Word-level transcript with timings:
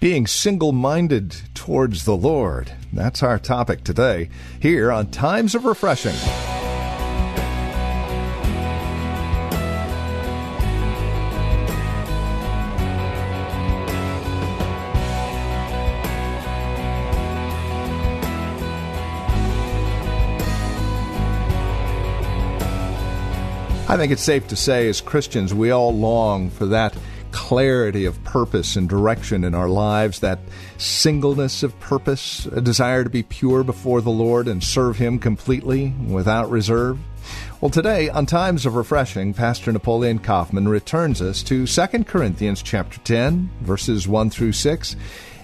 Being 0.00 0.26
single 0.26 0.72
minded 0.72 1.36
towards 1.52 2.06
the 2.06 2.16
Lord. 2.16 2.72
That's 2.90 3.22
our 3.22 3.38
topic 3.38 3.84
today, 3.84 4.30
here 4.58 4.90
on 4.90 5.10
Times 5.10 5.54
of 5.54 5.66
Refreshing. 5.66 6.14
I 23.86 23.96
think 23.98 24.12
it's 24.12 24.22
safe 24.22 24.48
to 24.48 24.56
say, 24.56 24.88
as 24.88 25.02
Christians, 25.02 25.52
we 25.52 25.70
all 25.70 25.92
long 25.92 26.48
for 26.48 26.64
that 26.66 26.96
clarity 27.50 28.04
of 28.04 28.22
purpose 28.22 28.76
and 28.76 28.88
direction 28.88 29.42
in 29.42 29.56
our 29.56 29.68
lives, 29.68 30.20
that 30.20 30.38
singleness 30.78 31.64
of 31.64 31.80
purpose, 31.80 32.46
a 32.46 32.60
desire 32.60 33.02
to 33.02 33.10
be 33.10 33.24
pure 33.24 33.64
before 33.64 34.00
the 34.00 34.08
Lord 34.08 34.46
and 34.46 34.62
serve 34.62 34.98
Him 34.98 35.18
completely 35.18 35.88
without 36.06 36.48
reserve. 36.48 36.96
Well, 37.60 37.72
today 37.72 38.08
on 38.08 38.26
Times 38.26 38.66
of 38.66 38.76
Refreshing, 38.76 39.34
Pastor 39.34 39.72
Napoleon 39.72 40.20
Kaufman 40.20 40.68
returns 40.68 41.20
us 41.20 41.42
to 41.42 41.66
2 41.66 42.04
Corinthians 42.04 42.62
chapter 42.62 43.00
10, 43.00 43.50
verses 43.62 44.06
1 44.06 44.30
through 44.30 44.52
6. 44.52 44.94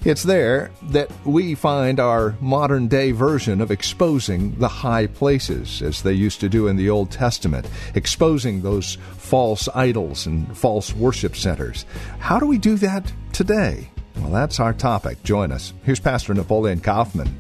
It's 0.07 0.23
there 0.23 0.71
that 0.83 1.11
we 1.27 1.57
find 1.57 1.99
our 1.99 2.37
modern 2.41 2.87
day 2.87 3.11
version 3.11 3.61
of 3.61 3.73
exposing 3.73 4.57
the 4.61 4.69
high 4.69 5.09
places, 5.09 5.83
as 5.83 6.03
they 6.03 6.13
used 6.13 6.39
to 6.43 6.49
do 6.49 6.69
in 6.69 6.77
the 6.77 6.89
Old 6.89 7.11
Testament, 7.11 7.69
exposing 7.97 8.63
those 8.63 8.99
false 9.17 9.69
idols 9.75 10.27
and 10.27 10.57
false 10.57 10.95
worship 10.95 11.35
centers. 11.35 11.87
How 12.21 12.39
do 12.39 12.47
we 12.47 12.57
do 12.57 12.77
that 12.77 13.13
today? 13.33 13.91
Well, 14.19 14.31
that's 14.31 14.61
our 14.61 14.73
topic. 14.73 15.25
Join 15.25 15.51
us. 15.51 15.73
Here's 15.83 15.99
Pastor 15.99 16.35
Napoleon 16.35 16.79
Kaufman. 16.79 17.37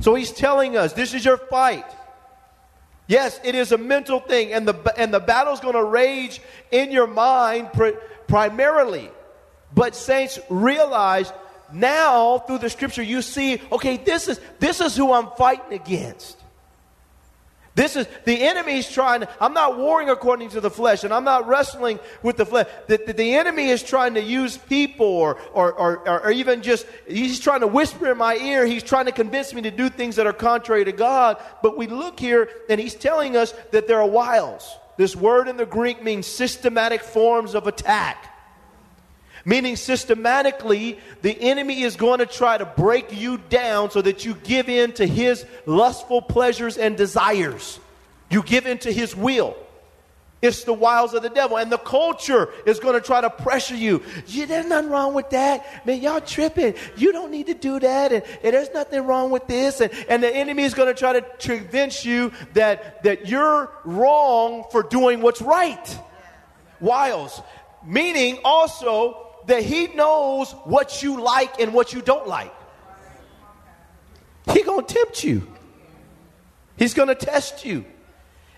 So 0.00 0.14
he's 0.14 0.30
telling 0.30 0.76
us 0.76 0.92
this 0.92 1.14
is 1.14 1.24
your 1.24 1.38
fight. 1.38 1.86
Yes, 3.06 3.40
it 3.42 3.54
is 3.54 3.72
a 3.72 3.78
mental 3.78 4.20
thing, 4.20 4.52
and 4.52 4.68
the, 4.68 4.92
and 4.98 5.14
the 5.14 5.20
battle's 5.20 5.60
going 5.60 5.72
to 5.72 5.84
rage 5.84 6.42
in 6.70 6.92
your 6.92 7.06
mind 7.06 7.72
pr- 7.72 7.96
primarily. 8.28 9.10
But 9.76 9.94
saints, 9.94 10.40
realize 10.48 11.30
now 11.72 12.38
through 12.38 12.58
the 12.58 12.70
scripture 12.70 13.02
you 13.02 13.22
see, 13.22 13.60
okay, 13.70 13.98
this 13.98 14.26
is 14.26 14.40
this 14.58 14.80
is 14.80 14.96
who 14.96 15.12
I'm 15.12 15.28
fighting 15.36 15.74
against. 15.74 16.42
This 17.74 17.94
is 17.94 18.08
the 18.24 18.42
enemy's 18.42 18.90
trying. 18.90 19.24
I'm 19.38 19.52
not 19.52 19.76
warring 19.76 20.08
according 20.08 20.48
to 20.50 20.62
the 20.62 20.70
flesh, 20.70 21.04
and 21.04 21.12
I'm 21.12 21.24
not 21.24 21.46
wrestling 21.46 22.00
with 22.22 22.38
the 22.38 22.46
flesh. 22.46 22.66
The, 22.86 23.02
the, 23.06 23.12
the 23.12 23.34
enemy 23.34 23.68
is 23.68 23.82
trying 23.82 24.14
to 24.14 24.22
use 24.22 24.56
people, 24.56 25.06
or, 25.06 25.38
or, 25.52 25.74
or, 25.74 26.20
or 26.24 26.30
even 26.30 26.62
just 26.62 26.86
he's 27.06 27.38
trying 27.38 27.60
to 27.60 27.66
whisper 27.66 28.10
in 28.10 28.16
my 28.16 28.36
ear. 28.36 28.64
He's 28.64 28.82
trying 28.82 29.04
to 29.04 29.12
convince 29.12 29.52
me 29.52 29.60
to 29.60 29.70
do 29.70 29.90
things 29.90 30.16
that 30.16 30.26
are 30.26 30.32
contrary 30.32 30.86
to 30.86 30.92
God. 30.92 31.36
But 31.62 31.76
we 31.76 31.86
look 31.86 32.18
here, 32.18 32.48
and 32.70 32.80
he's 32.80 32.94
telling 32.94 33.36
us 33.36 33.52
that 33.72 33.86
there 33.86 34.00
are 34.00 34.08
wiles. 34.08 34.74
This 34.96 35.14
word 35.14 35.46
in 35.46 35.58
the 35.58 35.66
Greek 35.66 36.02
means 36.02 36.26
systematic 36.26 37.02
forms 37.02 37.54
of 37.54 37.66
attack. 37.66 38.32
Meaning, 39.48 39.76
systematically, 39.76 40.98
the 41.22 41.40
enemy 41.40 41.82
is 41.82 41.94
going 41.94 42.18
to 42.18 42.26
try 42.26 42.58
to 42.58 42.64
break 42.64 43.12
you 43.12 43.38
down 43.38 43.92
so 43.92 44.02
that 44.02 44.24
you 44.24 44.34
give 44.34 44.68
in 44.68 44.92
to 44.94 45.06
his 45.06 45.46
lustful 45.66 46.20
pleasures 46.20 46.76
and 46.76 46.96
desires. 46.96 47.78
You 48.28 48.42
give 48.42 48.66
in 48.66 48.78
to 48.78 48.92
his 48.92 49.14
will. 49.14 49.56
It's 50.42 50.64
the 50.64 50.72
wiles 50.72 51.14
of 51.14 51.22
the 51.22 51.30
devil. 51.30 51.58
And 51.58 51.70
the 51.70 51.78
culture 51.78 52.48
is 52.66 52.80
going 52.80 53.00
to 53.00 53.00
try 53.00 53.20
to 53.20 53.30
pressure 53.30 53.76
you. 53.76 54.02
Yeah, 54.26 54.46
there's 54.46 54.66
nothing 54.66 54.90
wrong 54.90 55.14
with 55.14 55.30
that. 55.30 55.86
Man, 55.86 56.02
y'all 56.02 56.20
tripping. 56.20 56.74
You 56.96 57.12
don't 57.12 57.30
need 57.30 57.46
to 57.46 57.54
do 57.54 57.78
that. 57.78 58.12
And, 58.12 58.24
and 58.42 58.52
there's 58.52 58.72
nothing 58.74 59.06
wrong 59.06 59.30
with 59.30 59.46
this. 59.46 59.80
And, 59.80 59.92
and 60.08 60.24
the 60.24 60.34
enemy 60.34 60.64
is 60.64 60.74
going 60.74 60.92
to 60.92 60.98
try 60.98 61.12
to 61.12 61.22
convince 61.38 62.04
you 62.04 62.32
that, 62.54 63.04
that 63.04 63.28
you're 63.28 63.70
wrong 63.84 64.64
for 64.72 64.82
doing 64.82 65.22
what's 65.22 65.40
right. 65.40 65.98
Wiles. 66.80 67.40
Meaning 67.84 68.40
also 68.44 69.22
that 69.46 69.62
He 69.62 69.88
knows 69.88 70.52
what 70.64 71.02
you 71.02 71.20
like 71.20 71.60
and 71.60 71.72
what 71.72 71.92
you 71.92 72.02
don't 72.02 72.26
like. 72.26 72.52
He 74.52 74.62
gonna 74.62 74.82
tempt 74.82 75.24
you. 75.24 75.46
He's 76.76 76.94
gonna 76.94 77.14
test 77.14 77.64
you. 77.64 77.84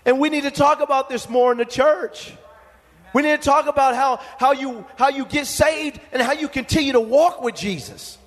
And 0.05 0.19
we 0.19 0.29
need 0.29 0.43
to 0.43 0.51
talk 0.51 0.81
about 0.81 1.09
this 1.09 1.29
more 1.29 1.51
in 1.51 1.57
the 1.57 1.65
church. 1.65 2.33
We 3.13 3.23
need 3.23 3.41
to 3.41 3.45
talk 3.45 3.67
about 3.67 3.95
how, 3.95 4.19
how, 4.37 4.51
you, 4.51 4.85
how 4.95 5.09
you 5.09 5.25
get 5.25 5.47
saved 5.47 5.99
and 6.11 6.21
how 6.21 6.33
you 6.33 6.47
continue 6.47 6.93
to 6.93 6.99
walk 6.99 7.41
with 7.41 7.55
Jesus. 7.55 8.17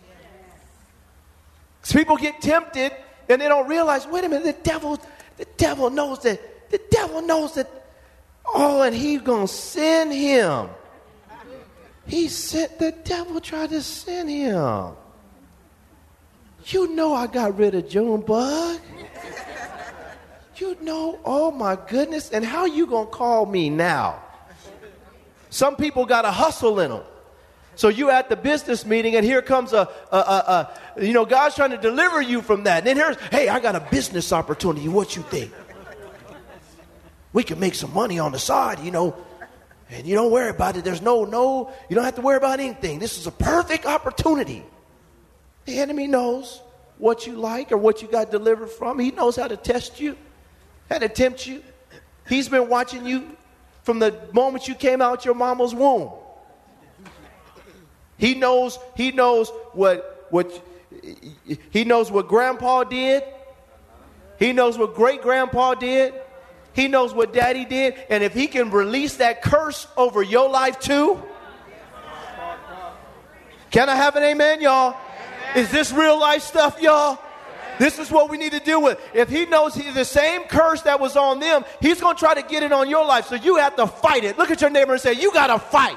Because 1.80 1.92
people 1.92 2.16
get 2.16 2.40
tempted 2.40 2.92
and 3.28 3.40
they 3.40 3.48
don't 3.48 3.68
realize, 3.68 4.06
wait 4.06 4.24
a 4.24 4.28
minute, 4.28 4.44
the 4.44 4.70
devil, 4.70 4.98
the 5.36 5.46
devil 5.56 5.90
knows 5.90 6.20
that, 6.22 6.70
the 6.70 6.80
devil 6.90 7.22
knows 7.22 7.54
that, 7.54 7.68
oh, 8.54 8.82
and 8.82 8.94
he's 8.94 9.20
going 9.20 9.46
to 9.46 9.52
send 9.52 10.12
him 10.12 10.68
he 12.06 12.28
sent 12.28 12.78
the 12.78 12.92
devil 12.92 13.40
tried 13.40 13.70
to 13.70 13.82
send 13.82 14.28
him. 14.28 14.92
You 16.66 16.94
know 16.94 17.14
I 17.14 17.26
got 17.26 17.56
rid 17.56 17.74
of 17.74 17.88
Junebug. 17.88 18.80
You 20.56 20.76
know, 20.80 21.18
oh 21.24 21.50
my 21.50 21.76
goodness, 21.88 22.30
and 22.30 22.44
how 22.44 22.66
you 22.66 22.86
gonna 22.86 23.06
call 23.06 23.46
me 23.46 23.68
now? 23.70 24.22
Some 25.50 25.76
people 25.76 26.06
got 26.06 26.24
a 26.24 26.30
hustle 26.30 26.78
in 26.78 26.90
them. 26.90 27.02
So 27.74 27.88
you 27.88 28.10
at 28.10 28.28
the 28.28 28.36
business 28.36 28.84
meeting, 28.84 29.16
and 29.16 29.24
here 29.24 29.42
comes 29.42 29.72
a, 29.72 29.88
a, 30.12 30.16
a, 30.16 30.70
a, 30.96 31.04
you 31.04 31.12
know, 31.12 31.24
God's 31.24 31.56
trying 31.56 31.70
to 31.70 31.78
deliver 31.78 32.20
you 32.20 32.42
from 32.42 32.64
that. 32.64 32.78
And 32.78 32.86
then 32.86 32.96
here's, 32.96 33.16
hey, 33.30 33.48
I 33.48 33.60
got 33.60 33.74
a 33.74 33.80
business 33.80 34.32
opportunity. 34.32 34.88
What 34.88 35.16
you 35.16 35.22
think? 35.22 35.52
We 37.32 37.42
can 37.42 37.58
make 37.58 37.74
some 37.74 37.92
money 37.94 38.18
on 38.18 38.32
the 38.32 38.38
side, 38.38 38.80
you 38.80 38.90
know. 38.90 39.16
And 39.92 40.06
you 40.06 40.14
don't 40.14 40.30
worry 40.30 40.48
about 40.48 40.76
it. 40.78 40.84
There's 40.84 41.02
no, 41.02 41.26
no, 41.26 41.70
you 41.90 41.94
don't 41.94 42.04
have 42.04 42.14
to 42.14 42.22
worry 42.22 42.38
about 42.38 42.60
anything. 42.60 42.98
This 42.98 43.18
is 43.18 43.26
a 43.26 43.30
perfect 43.30 43.84
opportunity. 43.84 44.64
The 45.66 45.78
enemy 45.78 46.06
knows 46.06 46.62
what 46.96 47.26
you 47.26 47.34
like 47.34 47.72
or 47.72 47.76
what 47.76 48.00
you 48.00 48.08
got 48.08 48.30
delivered 48.30 48.70
from. 48.70 48.98
He 48.98 49.10
knows 49.10 49.36
how 49.36 49.48
to 49.48 49.56
test 49.56 50.00
you, 50.00 50.16
how 50.88 50.98
to 50.98 51.10
tempt 51.10 51.46
you. 51.46 51.62
He's 52.26 52.48
been 52.48 52.70
watching 52.70 53.04
you 53.04 53.36
from 53.82 53.98
the 53.98 54.18
moment 54.32 54.66
you 54.66 54.74
came 54.74 55.02
out 55.02 55.26
your 55.26 55.34
mama's 55.34 55.74
womb. 55.74 56.10
He 58.16 58.34
knows, 58.34 58.78
he 58.96 59.10
knows 59.10 59.50
what, 59.72 60.26
what, 60.30 60.64
he 61.70 61.84
knows 61.84 62.10
what 62.10 62.28
grandpa 62.28 62.84
did. 62.84 63.24
He 64.38 64.54
knows 64.54 64.78
what 64.78 64.94
great 64.94 65.20
grandpa 65.20 65.74
did. 65.74 66.14
He 66.74 66.88
knows 66.88 67.12
what 67.14 67.32
daddy 67.32 67.64
did. 67.64 67.94
And 68.08 68.22
if 68.22 68.32
he 68.34 68.46
can 68.46 68.70
release 68.70 69.16
that 69.16 69.42
curse 69.42 69.86
over 69.96 70.22
your 70.22 70.48
life 70.48 70.78
too, 70.78 71.22
can 73.70 73.88
I 73.88 73.96
have 73.96 74.16
an 74.16 74.22
amen, 74.22 74.60
y'all? 74.60 74.96
Is 75.56 75.70
this 75.70 75.92
real 75.92 76.18
life 76.18 76.42
stuff, 76.42 76.80
y'all? 76.80 77.18
This 77.78 77.98
is 77.98 78.10
what 78.10 78.30
we 78.30 78.36
need 78.36 78.52
to 78.52 78.60
deal 78.60 78.82
with. 78.82 79.00
If 79.14 79.28
he 79.28 79.46
knows 79.46 79.74
he's 79.74 79.94
the 79.94 80.04
same 80.04 80.42
curse 80.44 80.82
that 80.82 81.00
was 81.00 81.16
on 81.16 81.40
them, 81.40 81.64
he's 81.80 82.00
going 82.00 82.14
to 82.14 82.18
try 82.20 82.34
to 82.34 82.42
get 82.42 82.62
it 82.62 82.72
on 82.72 82.88
your 82.88 83.04
life. 83.04 83.26
So 83.26 83.34
you 83.34 83.56
have 83.56 83.76
to 83.76 83.86
fight 83.86 84.24
it. 84.24 84.38
Look 84.38 84.50
at 84.50 84.60
your 84.60 84.70
neighbor 84.70 84.92
and 84.92 85.00
say, 85.00 85.14
You 85.14 85.32
got 85.32 85.48
to 85.48 85.58
fight. 85.58 85.96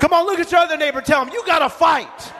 Come 0.00 0.12
on, 0.12 0.26
look 0.26 0.38
at 0.38 0.50
your 0.50 0.60
other 0.60 0.76
neighbor. 0.76 1.00
Tell 1.00 1.24
him, 1.24 1.32
You 1.32 1.42
got 1.44 1.58
to 1.58 1.68
fight. 1.68 2.32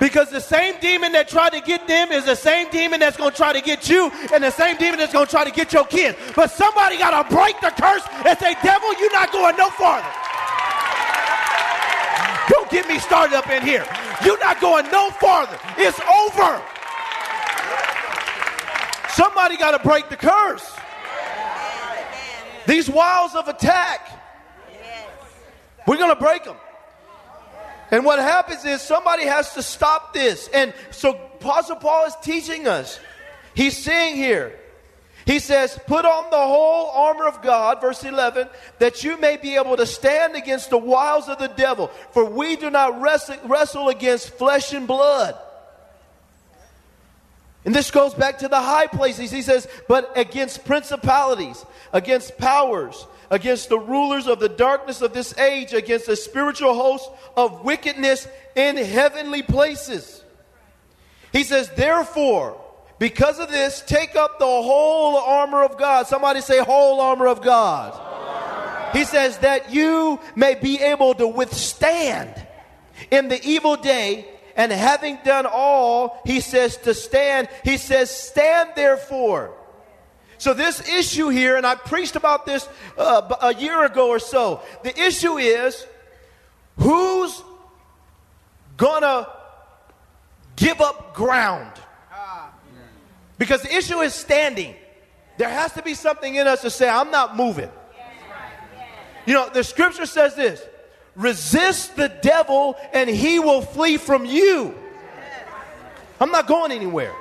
Because 0.00 0.30
the 0.30 0.40
same 0.40 0.74
demon 0.80 1.12
that 1.12 1.28
tried 1.28 1.52
to 1.52 1.60
get 1.60 1.86
them 1.86 2.10
is 2.10 2.24
the 2.24 2.34
same 2.34 2.70
demon 2.70 3.00
that's 3.00 3.18
going 3.18 3.30
to 3.30 3.36
try 3.36 3.52
to 3.52 3.60
get 3.60 3.88
you, 3.88 4.10
and 4.32 4.42
the 4.42 4.50
same 4.50 4.78
demon 4.78 4.98
that's 4.98 5.12
going 5.12 5.26
to 5.26 5.30
try 5.30 5.44
to 5.44 5.50
get 5.50 5.74
your 5.74 5.84
kids. 5.84 6.16
But 6.34 6.50
somebody 6.50 6.96
got 6.96 7.12
to 7.22 7.34
break 7.34 7.60
the 7.60 7.70
curse 7.70 8.02
and 8.24 8.38
say, 8.38 8.56
Devil, 8.62 8.94
you're 8.98 9.12
not 9.12 9.30
going 9.30 9.56
no 9.58 9.68
farther. 9.70 10.08
Don't 12.48 12.70
get 12.70 12.88
me 12.88 12.98
started 12.98 13.36
up 13.36 13.48
in 13.50 13.62
here. 13.62 13.84
You're 14.24 14.40
not 14.40 14.60
going 14.60 14.90
no 14.90 15.10
farther. 15.10 15.58
It's 15.76 16.00
over. 16.00 16.62
Somebody 19.12 19.58
got 19.58 19.72
to 19.72 19.86
break 19.86 20.08
the 20.08 20.16
curse. 20.16 20.72
These 22.66 22.88
wiles 22.88 23.34
of 23.34 23.48
attack, 23.48 24.08
we're 25.86 25.98
going 25.98 26.14
to 26.14 26.20
break 26.20 26.44
them. 26.44 26.56
And 27.90 28.04
what 28.04 28.18
happens 28.18 28.64
is 28.64 28.80
somebody 28.82 29.24
has 29.24 29.54
to 29.54 29.62
stop 29.62 30.14
this. 30.14 30.48
And 30.48 30.72
so 30.90 31.10
Apostle 31.10 31.76
Paul 31.76 32.06
is 32.06 32.14
teaching 32.22 32.68
us. 32.68 33.00
He's 33.54 33.76
saying 33.76 34.16
here, 34.16 34.56
he 35.26 35.38
says, 35.38 35.78
Put 35.86 36.04
on 36.04 36.30
the 36.30 36.36
whole 36.36 36.90
armor 36.90 37.26
of 37.26 37.42
God, 37.42 37.80
verse 37.80 38.04
11, 38.04 38.48
that 38.78 39.04
you 39.04 39.18
may 39.18 39.36
be 39.36 39.56
able 39.56 39.76
to 39.76 39.86
stand 39.86 40.36
against 40.36 40.70
the 40.70 40.78
wiles 40.78 41.28
of 41.28 41.38
the 41.38 41.48
devil. 41.48 41.88
For 42.12 42.24
we 42.24 42.56
do 42.56 42.70
not 42.70 43.00
wrestle, 43.00 43.36
wrestle 43.44 43.88
against 43.88 44.30
flesh 44.30 44.72
and 44.72 44.86
blood. 44.86 45.36
And 47.64 47.74
this 47.74 47.90
goes 47.90 48.14
back 48.14 48.38
to 48.38 48.48
the 48.48 48.60
high 48.60 48.86
places. 48.86 49.30
He 49.30 49.42
says, 49.42 49.68
But 49.86 50.12
against 50.16 50.64
principalities, 50.64 51.64
against 51.92 52.38
powers, 52.38 53.06
against 53.30 53.68
the 53.68 53.78
rulers 53.78 54.26
of 54.26 54.40
the 54.40 54.48
darkness 54.48 55.02
of 55.02 55.12
this 55.12 55.36
age, 55.38 55.72
against 55.72 56.06
the 56.06 56.16
spiritual 56.16 56.74
host 56.74 57.08
of 57.36 57.64
wickedness 57.64 58.26
in 58.56 58.76
heavenly 58.76 59.42
places. 59.42 60.24
He 61.32 61.44
says, 61.44 61.70
Therefore, 61.70 62.60
because 63.00 63.38
of 63.38 63.50
this, 63.50 63.82
take 63.86 64.14
up 64.14 64.38
the 64.38 64.44
whole 64.44 65.16
armor 65.16 65.62
of 65.62 65.78
God. 65.78 66.06
Somebody 66.06 66.42
say, 66.42 66.58
whole 66.58 67.00
armor 67.00 67.28
of 67.28 67.40
God. 67.40 67.94
He 68.94 69.04
says 69.04 69.38
that 69.38 69.72
you 69.72 70.20
may 70.36 70.54
be 70.54 70.78
able 70.78 71.14
to 71.14 71.26
withstand 71.26 72.34
in 73.10 73.28
the 73.28 73.42
evil 73.42 73.76
day. 73.76 74.28
And 74.54 74.70
having 74.70 75.18
done 75.24 75.46
all, 75.50 76.20
he 76.26 76.40
says 76.40 76.76
to 76.78 76.92
stand, 76.92 77.48
he 77.64 77.78
says, 77.78 78.10
stand 78.10 78.72
therefore. 78.76 79.54
So, 80.40 80.54
this 80.54 80.88
issue 80.88 81.28
here, 81.28 81.56
and 81.56 81.66
I 81.66 81.74
preached 81.74 82.16
about 82.16 82.46
this 82.46 82.66
uh, 82.96 83.36
a 83.42 83.54
year 83.54 83.84
ago 83.84 84.08
or 84.08 84.18
so. 84.18 84.62
The 84.82 84.98
issue 84.98 85.36
is 85.36 85.86
who's 86.78 87.42
gonna 88.78 89.28
give 90.56 90.80
up 90.80 91.12
ground? 91.12 91.70
Because 93.36 93.60
the 93.60 93.76
issue 93.76 93.98
is 93.98 94.14
standing. 94.14 94.74
There 95.36 95.48
has 95.48 95.74
to 95.74 95.82
be 95.82 95.92
something 95.92 96.34
in 96.34 96.46
us 96.46 96.62
to 96.62 96.70
say, 96.70 96.88
I'm 96.88 97.10
not 97.10 97.36
moving. 97.36 97.70
You 99.26 99.34
know, 99.34 99.50
the 99.50 99.62
scripture 99.62 100.06
says 100.06 100.36
this 100.36 100.62
resist 101.16 101.96
the 101.96 102.08
devil 102.08 102.76
and 102.94 103.10
he 103.10 103.40
will 103.40 103.60
flee 103.60 103.98
from 103.98 104.24
you. 104.24 104.74
I'm 106.18 106.30
not 106.30 106.46
going 106.46 106.72
anywhere. 106.72 107.12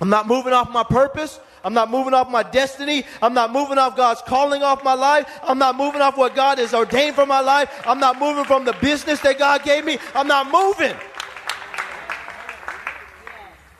I'm 0.00 0.08
not 0.08 0.26
moving 0.26 0.52
off 0.52 0.70
my 0.70 0.82
purpose. 0.82 1.38
I'm 1.64 1.72
not 1.72 1.90
moving 1.90 2.12
off 2.12 2.28
my 2.28 2.42
destiny. 2.42 3.04
I'm 3.22 3.32
not 3.32 3.52
moving 3.52 3.78
off 3.78 3.96
God's 3.96 4.20
calling 4.22 4.62
off 4.62 4.84
my 4.84 4.94
life. 4.94 5.26
I'm 5.42 5.58
not 5.58 5.76
moving 5.76 6.02
off 6.02 6.16
what 6.18 6.34
God 6.34 6.58
has 6.58 6.74
ordained 6.74 7.14
for 7.14 7.24
my 7.24 7.40
life. 7.40 7.70
I'm 7.86 8.00
not 8.00 8.18
moving 8.18 8.44
from 8.44 8.64
the 8.64 8.74
business 8.74 9.20
that 9.20 9.38
God 9.38 9.62
gave 9.62 9.84
me. 9.84 9.98
I'm 10.14 10.26
not 10.26 10.50
moving. 10.50 10.94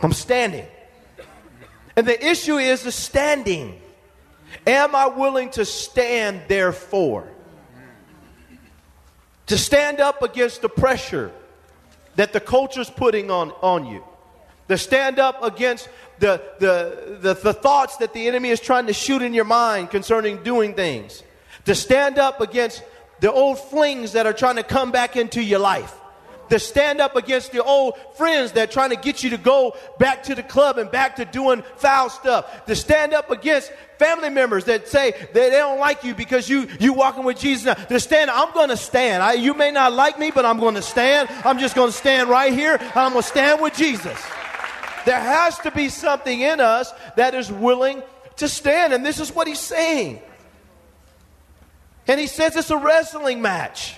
I'm 0.01 0.13
standing. 0.13 0.67
And 1.97 2.07
the 2.07 2.27
issue 2.27 2.57
is 2.57 2.83
the 2.83 2.93
standing. 2.93 3.81
Am 4.67 4.95
I 4.95 5.07
willing 5.07 5.51
to 5.51 5.65
stand, 5.65 6.43
therefore? 6.49 7.29
To 9.47 9.59
stand 9.59 10.01
up 10.01 10.23
against 10.23 10.63
the 10.63 10.71
pressure 10.71 11.31
that 12.17 12.33
the 12.33 12.41
culture's 12.41 12.89
putting 12.89 13.31
on, 13.31 13.51
on 13.61 13.87
you. 13.87 14.03
To 14.69 14.79
stand 14.79 15.19
up 15.19 15.43
against 15.43 15.89
the, 16.19 16.43
the, 16.59 17.19
the, 17.21 17.35
the 17.35 17.53
thoughts 17.53 17.99
that 17.99 18.13
the 18.15 18.27
enemy 18.27 18.49
is 18.49 18.61
trying 18.61 18.87
to 18.87 18.93
shoot 18.93 19.23
in 19.23 19.35
your 19.35 19.45
mind 19.45 19.91
concerning 19.91 20.43
doing 20.43 20.75
things. 20.75 21.23
To 21.67 21.75
stand 21.75 22.19
up 22.19 22.41
against 22.41 22.83
the 23.21 23.33
old 23.33 23.59
flings 23.59 24.13
that 24.13 24.27
are 24.27 24.33
trying 24.33 24.57
to 24.57 24.63
come 24.63 24.91
back 24.91 25.17
into 25.17 25.43
your 25.43 25.59
life 25.59 25.95
to 26.51 26.59
stand 26.59 27.01
up 27.01 27.17
against 27.17 27.53
the 27.53 27.63
old 27.63 27.97
friends 28.17 28.53
that 28.53 28.69
are 28.69 28.73
trying 28.73 28.91
to 28.91 28.97
get 28.97 29.23
you 29.23 29.31
to 29.31 29.39
go 29.39 29.77
back 29.99 30.25
to 30.25 30.35
the 30.35 30.43
club 30.43 30.79
and 30.79 30.91
back 30.91 31.17
to 31.17 31.25
doing 31.25 31.63
foul 31.77 32.11
stuff. 32.11 32.67
To 32.67 32.77
stand 32.77 33.13
up 33.13 33.31
against 33.31 33.73
family 33.99 34.31
members 34.31 34.65
that 34.65 34.89
say 34.89 35.13
that 35.13 35.35
they 35.35 35.51
don't 35.51 35.79
like 35.79 36.05
you 36.05 36.15
because 36.15 36.49
you 36.49 36.69
you 36.79 36.93
walking 36.93 37.25
with 37.25 37.39
Jesus. 37.39 37.65
Now, 37.65 37.75
to 37.75 38.01
stand, 38.01 38.31
I'm 38.31 38.53
going 38.53 38.69
to 38.69 38.77
stand. 38.77 39.23
I, 39.23 39.35
you 39.35 39.55
may 39.55 39.71
not 39.71 39.93
like 39.93 40.19
me, 40.19 40.31
but 40.31 40.45
I'm 40.45 40.59
going 40.59 40.75
to 40.75 40.83
stand. 40.83 41.29
I'm 41.45 41.59
just 41.59 41.75
going 41.75 41.91
to 41.91 41.97
stand 41.97 42.29
right 42.29 42.53
here. 42.53 42.79
I'm 42.95 43.13
going 43.13 43.23
to 43.23 43.29
stand 43.29 43.61
with 43.61 43.75
Jesus. 43.75 44.19
There 45.05 45.21
has 45.21 45.59
to 45.61 45.71
be 45.71 45.89
something 45.89 46.41
in 46.41 46.61
us 46.61 46.93
that 47.17 47.35
is 47.35 47.51
willing 47.51 48.03
to 48.37 48.49
stand, 48.49 48.93
and 48.93 49.05
this 49.05 49.21
is 49.21 49.35
what 49.35 49.47
he's 49.47 49.61
saying. 49.61 50.21
And 52.07 52.21
he 52.21 52.27
says 52.27 52.57
it's 52.57 52.71
a 52.71 52.77
wrestling 52.77 53.41
match. 53.41 53.97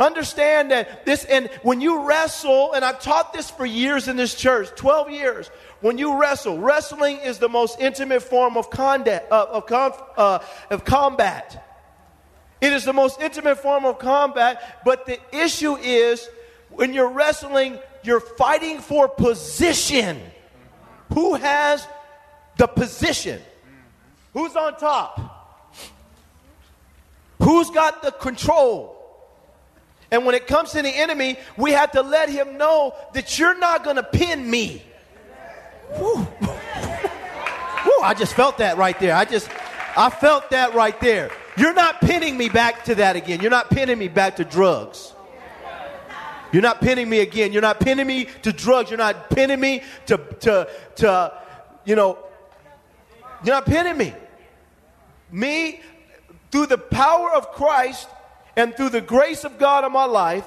Understand 0.00 0.70
that 0.70 1.04
this, 1.04 1.24
and 1.24 1.50
when 1.62 1.80
you 1.80 2.06
wrestle, 2.06 2.72
and 2.72 2.84
I've 2.84 3.00
taught 3.00 3.32
this 3.32 3.50
for 3.50 3.66
years 3.66 4.06
in 4.06 4.16
this 4.16 4.34
church 4.34 4.68
12 4.76 5.10
years. 5.10 5.50
When 5.80 5.98
you 5.98 6.18
wrestle, 6.20 6.58
wrestling 6.58 7.18
is 7.18 7.38
the 7.38 7.48
most 7.48 7.80
intimate 7.80 8.22
form 8.22 8.56
of, 8.56 8.68
uh, 8.78 9.20
of, 9.30 10.02
uh, 10.16 10.38
of 10.70 10.84
combat. 10.84 11.64
It 12.60 12.72
is 12.72 12.84
the 12.84 12.92
most 12.92 13.20
intimate 13.20 13.58
form 13.58 13.84
of 13.84 13.98
combat, 13.98 14.80
but 14.84 15.06
the 15.06 15.18
issue 15.32 15.76
is 15.76 16.28
when 16.70 16.92
you're 16.92 17.10
wrestling, 17.10 17.78
you're 18.02 18.20
fighting 18.20 18.80
for 18.80 19.08
position. 19.08 20.20
Who 21.12 21.34
has 21.34 21.86
the 22.56 22.66
position? 22.66 23.40
Who's 24.32 24.54
on 24.56 24.76
top? 24.76 25.56
Who's 27.40 27.70
got 27.70 28.02
the 28.02 28.10
control? 28.10 28.94
And 30.10 30.24
when 30.24 30.34
it 30.34 30.46
comes 30.46 30.72
to 30.72 30.82
the 30.82 30.88
enemy, 30.88 31.38
we 31.56 31.72
have 31.72 31.92
to 31.92 32.02
let 32.02 32.28
him 32.28 32.56
know 32.56 32.94
that 33.14 33.38
you're 33.38 33.58
not 33.58 33.84
going 33.84 33.96
to 33.96 34.02
pin 34.02 34.50
me. 34.50 34.82
Woo. 35.98 36.16
Woo, 36.16 38.02
I 38.02 38.14
just 38.16 38.34
felt 38.34 38.58
that 38.58 38.76
right 38.76 38.98
there. 38.98 39.14
I 39.14 39.24
just, 39.24 39.48
I 39.96 40.10
felt 40.10 40.50
that 40.50 40.74
right 40.74 40.98
there. 41.00 41.30
You're 41.56 41.74
not 41.74 42.00
pinning 42.00 42.36
me 42.36 42.48
back 42.48 42.84
to 42.84 42.94
that 42.96 43.16
again. 43.16 43.40
You're 43.40 43.50
not 43.50 43.70
pinning 43.70 43.98
me 43.98 44.08
back 44.08 44.36
to 44.36 44.44
drugs. 44.44 45.12
You're 46.52 46.62
not 46.62 46.80
pinning 46.80 47.08
me 47.08 47.20
again. 47.20 47.52
You're 47.52 47.62
not 47.62 47.80
pinning 47.80 48.06
me 48.06 48.26
to 48.42 48.52
drugs. 48.52 48.90
You're 48.90 48.98
not 48.98 49.30
pinning 49.30 49.60
me 49.60 49.82
to, 50.06 50.16
to, 50.16 50.68
to 50.96 51.32
you 51.84 51.96
know, 51.96 52.18
you're 53.44 53.54
not 53.54 53.66
pinning 53.66 53.96
me. 53.96 54.14
Me, 55.30 55.80
through 56.50 56.66
the 56.66 56.78
power 56.78 57.32
of 57.32 57.52
Christ, 57.52 58.08
and 58.56 58.76
through 58.76 58.88
the 58.88 59.00
grace 59.00 59.44
of 59.44 59.56
God 59.58 59.84
in 59.84 59.92
my 59.92 60.04
life, 60.04 60.44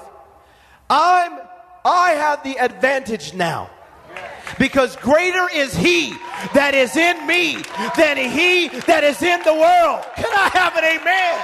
I'm 0.90 1.38
I 1.84 2.10
have 2.12 2.42
the 2.44 2.58
advantage 2.58 3.34
now. 3.34 3.70
Because 4.58 4.96
greater 4.96 5.48
is 5.52 5.74
he 5.74 6.10
that 6.52 6.74
is 6.74 6.94
in 6.96 7.26
me 7.26 7.56
than 7.96 8.18
he 8.18 8.68
that 8.86 9.02
is 9.02 9.22
in 9.22 9.42
the 9.42 9.54
world. 9.54 10.04
Can 10.14 10.30
I 10.30 10.50
have 10.52 10.76
an 10.76 10.84
amen? 10.84 11.40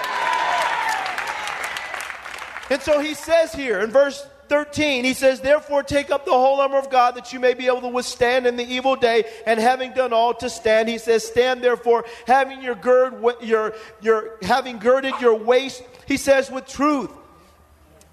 And 2.71 2.83
so 2.83 3.01
he 3.01 3.15
says 3.15 3.55
here 3.55 3.81
in 3.81 3.91
verse 3.91 4.27
13, 4.49 5.05
he 5.05 5.15
says, 5.15 5.41
Therefore 5.41 5.83
take 5.83 6.11
up 6.11 6.25
the 6.25 6.33
whole 6.33 6.61
armor 6.61 6.79
of 6.79 6.91
God 6.91 7.15
that 7.17 7.33
you 7.33 7.41
may 7.41 7.55
be 7.55 7.67
able 7.67 7.83
to 7.83 7.89
withstand 7.89 8.47
in 8.47 8.57
the 8.57 8.65
evil 8.65 8.97
day, 8.97 9.25
and 9.47 9.61
having 9.61 9.93
done 9.93 10.13
all 10.13 10.35
to 10.35 10.49
stand, 10.49 10.89
he 10.89 10.99
says, 10.99 11.27
Stand 11.27 11.63
therefore, 11.63 12.05
having 12.27 12.63
your 12.63 12.75
gird, 12.75 13.23
your, 13.43 13.75
your, 14.01 14.39
having 14.43 14.79
girded 14.79 15.15
your 15.21 15.35
waist, 15.35 15.83
he 16.07 16.17
says, 16.17 16.51
with 16.51 16.67
truth. 16.67 17.11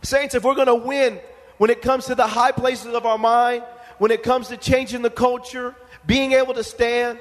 Saints, 0.01 0.35
if 0.35 0.43
we're 0.43 0.55
going 0.55 0.67
to 0.67 0.75
win 0.75 1.19
when 1.57 1.69
it 1.69 1.81
comes 1.81 2.05
to 2.05 2.15
the 2.15 2.27
high 2.27 2.51
places 2.51 2.93
of 2.93 3.05
our 3.05 3.17
mind, 3.17 3.63
when 3.97 4.11
it 4.11 4.23
comes 4.23 4.49
to 4.49 4.57
changing 4.57 5.01
the 5.01 5.09
culture, 5.09 5.75
being 6.05 6.33
able 6.33 6.53
to 6.53 6.63
stand, 6.63 7.17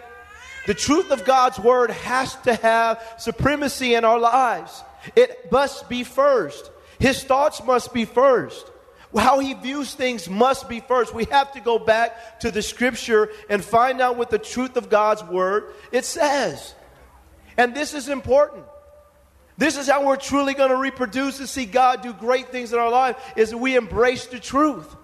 the 0.67 0.75
truth 0.75 1.11
of 1.11 1.25
God's 1.25 1.59
word 1.59 1.91
has 1.91 2.35
to 2.43 2.55
have 2.55 3.03
supremacy 3.19 3.95
in 3.95 4.05
our 4.05 4.19
lives. 4.19 4.83
It 5.15 5.51
must 5.53 5.89
be 5.89 6.05
first. 6.05 6.71
His 6.99 7.23
thoughts 7.23 7.63
must 7.65 7.93
be 7.93 8.05
first 8.05 8.71
how 9.17 9.39
he 9.39 9.55
views 9.55 9.95
things 9.95 10.29
must 10.29 10.69
be 10.69 10.81
first. 10.81 11.15
We 11.15 11.25
have 11.27 11.53
to 11.53 11.61
go 11.61 11.79
back 11.79 12.41
to 12.41 12.51
the 12.51 12.63
scripture 12.63 13.31
and 13.49 13.65
find 13.65 14.01
out 14.01 14.17
what 14.17 14.31
the 14.31 14.39
truth 14.39 14.77
of 14.77 14.89
God's 14.91 15.23
word 15.23 15.73
it 15.93 16.05
says. 16.05 16.75
And 17.57 17.75
this 17.75 17.95
is 17.95 18.09
important. 18.09 18.65
This 19.57 19.77
is 19.77 19.89
how 19.89 20.05
we're 20.05 20.17
truly 20.17 20.55
going 20.55 20.71
to 20.71 20.77
reproduce 20.77 21.39
and 21.39 21.49
see 21.49 21.65
God 21.65 22.03
do 22.03 22.13
great 22.13 22.49
things 22.49 22.73
in 22.73 22.79
our 22.79 22.91
life 22.91 23.17
is 23.37 23.55
we 23.55 23.77
embrace 23.77 24.27
the 24.27 24.41
truth. 24.41 24.95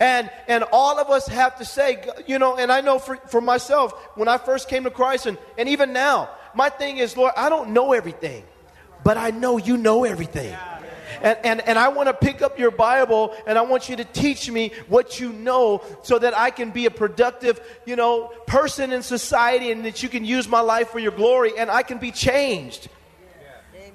And 0.00 0.30
and 0.46 0.64
all 0.72 0.98
of 0.98 1.10
us 1.10 1.26
have 1.28 1.58
to 1.58 1.64
say, 1.64 2.04
you 2.26 2.38
know, 2.38 2.56
and 2.56 2.70
I 2.70 2.80
know 2.80 2.98
for, 2.98 3.16
for 3.28 3.40
myself, 3.40 3.92
when 4.16 4.28
I 4.28 4.38
first 4.38 4.68
came 4.68 4.84
to 4.84 4.90
Christ 4.90 5.26
and, 5.26 5.38
and 5.56 5.68
even 5.68 5.92
now, 5.92 6.30
my 6.54 6.68
thing 6.68 6.98
is, 6.98 7.16
Lord, 7.16 7.32
I 7.36 7.48
don't 7.48 7.70
know 7.70 7.92
everything, 7.92 8.44
but 9.04 9.16
I 9.16 9.30
know 9.30 9.58
you 9.58 9.76
know 9.76 10.04
everything. 10.04 10.56
And, 11.22 11.38
and, 11.44 11.60
and 11.62 11.78
I 11.78 11.88
want 11.88 12.08
to 12.08 12.14
pick 12.14 12.42
up 12.42 12.58
your 12.58 12.70
Bible 12.70 13.34
and 13.46 13.58
I 13.58 13.62
want 13.62 13.88
you 13.88 13.96
to 13.96 14.04
teach 14.04 14.50
me 14.50 14.72
what 14.88 15.20
you 15.20 15.32
know 15.32 15.82
so 16.02 16.18
that 16.18 16.36
I 16.36 16.50
can 16.50 16.70
be 16.70 16.86
a 16.86 16.90
productive, 16.90 17.60
you 17.86 17.96
know, 17.96 18.28
person 18.46 18.92
in 18.92 19.02
society 19.02 19.70
and 19.70 19.84
that 19.84 20.02
you 20.02 20.08
can 20.08 20.24
use 20.24 20.48
my 20.48 20.60
life 20.60 20.90
for 20.90 20.98
your 20.98 21.12
glory 21.12 21.52
and 21.58 21.70
I 21.70 21.82
can 21.82 21.98
be 21.98 22.10
changed 22.10 22.88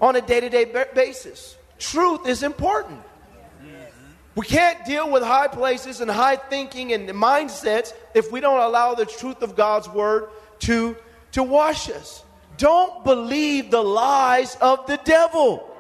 on 0.02 0.16
a 0.16 0.22
day 0.22 0.40
to 0.42 0.50
day 0.50 0.86
basis. 0.94 1.56
truth 1.80 2.28
is 2.28 2.44
important. 2.44 3.00
Mm-hmm. 3.00 3.70
We 4.36 4.46
can't 4.46 4.84
deal 4.86 5.10
with 5.10 5.24
high 5.24 5.48
places 5.48 6.02
and 6.02 6.12
high 6.12 6.36
thinking 6.36 6.92
and 6.94 7.08
mindsets 7.10 7.94
if 8.14 8.32
we 8.32 8.42
don't 8.42 8.60
allow 8.60 8.96
the 8.96 9.06
truth 9.06 9.42
of 9.42 9.56
God's 9.56 9.88
word 9.88 10.30
to, 10.60 10.98
to 11.34 11.44
wash 11.44 11.90
us. 11.90 12.24
Don't 12.58 13.04
believe 13.04 13.72
the 13.72 13.82
lies 13.82 14.56
of 14.62 14.86
the 14.88 14.98
devil. 14.98 15.73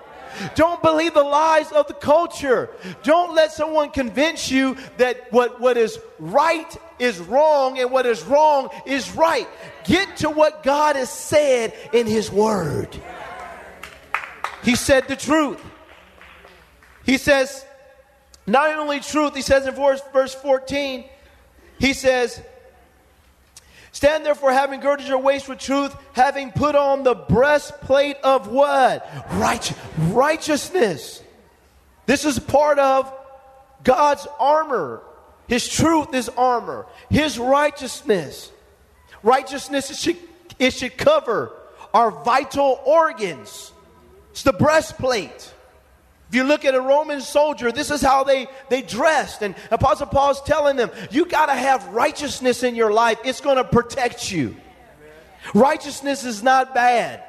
Don't 0.56 0.82
believe 0.82 1.13
the 1.13 1.24
lies 1.24 1.72
of 1.72 1.88
the 1.88 1.94
culture. 1.94 2.70
Don't 3.04 3.36
let 3.36 3.52
someone 3.52 3.92
convince 3.92 4.50
you 4.52 4.78
that 4.98 5.32
what, 5.32 5.60
what 5.60 5.78
is 5.78 6.00
right 6.20 6.78
is 7.00 7.20
wrong 7.20 7.80
and 7.80 7.92
what 7.92 8.06
is 8.06 8.24
wrong 8.24 8.70
is 8.86 9.16
right. 9.16 9.48
Get 9.86 10.18
to 10.18 10.30
what 10.30 10.63
God 10.63 10.96
has 10.96 11.10
said 11.10 11.74
in 11.92 12.08
His 12.08 12.32
Word. 12.32 12.90
He 14.63 14.75
said 14.75 15.08
the 15.08 15.16
truth. 15.16 15.62
He 17.06 17.18
says, 17.18 17.66
not 18.48 18.78
only 18.78 19.00
truth, 19.00 19.36
he 19.36 19.42
says 19.42 19.66
in 19.66 19.75
verse, 19.75 20.02
verse 20.12 20.34
14, 20.34 21.06
he 21.80 21.94
says, 21.94 22.42
Stand 23.93 24.25
therefore, 24.25 24.51
having 24.51 24.79
girded 24.79 25.07
your 25.07 25.19
waist 25.19 25.47
with 25.47 25.59
truth, 25.59 25.95
having 26.13 26.51
put 26.51 26.73
on 26.75 27.03
the 27.03 27.13
breastplate 27.13 28.17
of 28.23 28.47
what? 28.47 29.07
Right, 29.33 29.71
righteousness. 29.97 31.21
This 32.07 32.25
is 32.25 32.39
part 32.39 32.79
of 32.79 33.13
God's 33.83 34.27
armor. 34.39 35.03
His 35.47 35.69
truth 35.69 36.13
is 36.15 36.27
armor. 36.29 36.88
His 37.12 37.38
righteousness. 37.38 38.51
Righteousness, 39.21 39.91
it 39.91 39.97
should, 39.97 40.17
it 40.57 40.73
should 40.73 40.97
cover 40.97 41.53
our 41.93 42.09
vital 42.09 42.81
organs. 42.85 43.71
It's 44.31 44.41
the 44.41 44.53
breastplate. 44.53 45.52
If 46.34 46.38
you 46.38 46.46
look 46.46 46.66
at 46.66 46.74
a 46.74 46.82
Roman 46.82 47.22
soldier, 47.22 47.72
this 47.72 47.92
is 47.92 48.02
how 48.02 48.24
they, 48.24 48.48
they 48.68 48.82
dressed. 48.82 49.44
And 49.44 49.54
Apostle 49.70 50.08
Paul's 50.08 50.42
telling 50.42 50.78
them, 50.78 50.90
you 51.12 51.28
got 51.28 51.46
to 51.46 51.54
have 51.54 51.86
righteousness 51.90 52.63
in 52.63 52.74
your 52.74 52.92
life. 52.92 53.20
It's 53.24 53.40
going 53.40 53.58
to 53.58 53.63
protect 53.63 54.32
you. 54.32 54.56
Righteousness 55.54 56.25
is 56.25 56.42
not 56.42 56.74
bad. 56.74 57.24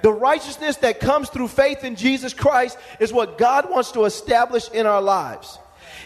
The 0.00 0.14
righteousness 0.14 0.78
that 0.78 0.98
comes 0.98 1.28
through 1.28 1.48
faith 1.48 1.84
in 1.84 1.94
Jesus 1.94 2.32
Christ 2.32 2.78
is 2.98 3.12
what 3.12 3.36
God 3.36 3.68
wants 3.68 3.92
to 3.92 4.06
establish 4.06 4.70
in 4.70 4.86
our 4.86 5.02
lives. 5.02 5.58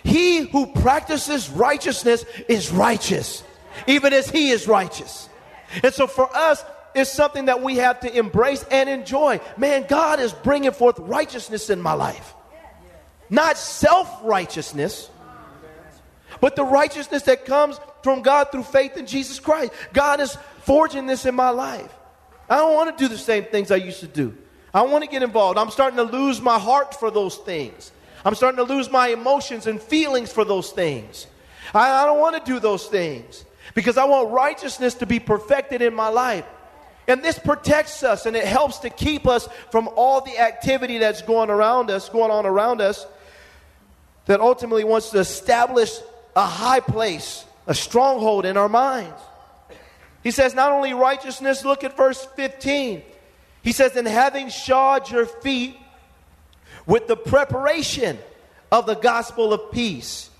He 0.02 0.38
who 0.48 0.66
practices 0.66 1.48
righteousness 1.48 2.24
is 2.48 2.72
righteous, 2.72 3.44
even 3.86 4.12
as 4.12 4.28
he 4.28 4.50
is 4.50 4.66
righteous. 4.66 5.28
And 5.80 5.94
so 5.94 6.08
for 6.08 6.28
us, 6.36 6.64
is 6.96 7.10
something 7.10 7.44
that 7.44 7.62
we 7.62 7.76
have 7.76 8.00
to 8.00 8.16
embrace 8.16 8.64
and 8.70 8.88
enjoy. 8.88 9.40
Man, 9.56 9.84
God 9.88 10.18
is 10.18 10.32
bringing 10.32 10.72
forth 10.72 10.98
righteousness 10.98 11.70
in 11.70 11.80
my 11.80 11.92
life. 11.92 12.34
Not 13.28 13.58
self 13.58 14.10
righteousness, 14.22 15.10
but 16.40 16.56
the 16.56 16.64
righteousness 16.64 17.22
that 17.24 17.44
comes 17.44 17.78
from 18.02 18.22
God 18.22 18.50
through 18.52 18.62
faith 18.62 18.96
in 18.96 19.06
Jesus 19.06 19.40
Christ. 19.40 19.72
God 19.92 20.20
is 20.20 20.36
forging 20.62 21.06
this 21.06 21.26
in 21.26 21.34
my 21.34 21.50
life. 21.50 21.92
I 22.48 22.56
don't 22.56 22.74
want 22.74 22.96
to 22.96 23.04
do 23.04 23.08
the 23.08 23.18
same 23.18 23.44
things 23.44 23.70
I 23.70 23.76
used 23.76 24.00
to 24.00 24.06
do. 24.06 24.36
I 24.72 24.82
want 24.82 25.04
to 25.04 25.10
get 25.10 25.22
involved. 25.22 25.58
I'm 25.58 25.70
starting 25.70 25.96
to 25.96 26.04
lose 26.04 26.40
my 26.40 26.58
heart 26.58 26.94
for 26.94 27.10
those 27.10 27.36
things. 27.36 27.92
I'm 28.24 28.34
starting 28.34 28.58
to 28.58 28.72
lose 28.72 28.90
my 28.90 29.08
emotions 29.08 29.66
and 29.66 29.80
feelings 29.80 30.32
for 30.32 30.44
those 30.44 30.70
things. 30.70 31.26
I, 31.74 32.02
I 32.02 32.06
don't 32.06 32.20
want 32.20 32.36
to 32.36 32.52
do 32.52 32.60
those 32.60 32.86
things 32.86 33.44
because 33.74 33.96
I 33.96 34.04
want 34.04 34.30
righteousness 34.30 34.94
to 34.94 35.06
be 35.06 35.18
perfected 35.18 35.82
in 35.82 35.94
my 35.94 36.08
life. 36.08 36.44
And 37.08 37.22
this 37.22 37.38
protects 37.38 38.02
us 38.02 38.26
and 38.26 38.36
it 38.36 38.44
helps 38.44 38.78
to 38.78 38.90
keep 38.90 39.26
us 39.26 39.48
from 39.70 39.88
all 39.94 40.20
the 40.20 40.38
activity 40.38 40.98
that's 40.98 41.22
going 41.22 41.50
around 41.50 41.90
us, 41.90 42.08
going 42.08 42.30
on 42.30 42.46
around 42.46 42.80
us, 42.80 43.06
that 44.26 44.40
ultimately 44.40 44.84
wants 44.84 45.10
to 45.10 45.18
establish 45.18 45.92
a 46.34 46.44
high 46.44 46.80
place, 46.80 47.44
a 47.66 47.74
stronghold 47.74 48.44
in 48.44 48.56
our 48.56 48.68
minds. 48.68 49.20
He 50.22 50.32
says, 50.32 50.54
not 50.54 50.72
only 50.72 50.92
righteousness, 50.92 51.64
look 51.64 51.84
at 51.84 51.96
verse 51.96 52.26
15. 52.34 53.02
He 53.62 53.72
says, 53.72 53.94
and 53.94 54.08
having 54.08 54.48
shod 54.48 55.08
your 55.10 55.26
feet 55.26 55.76
with 56.86 57.06
the 57.06 57.16
preparation 57.16 58.18
of 58.72 58.86
the 58.86 58.94
gospel 58.94 59.52
of 59.52 59.70
peace. 59.70 60.30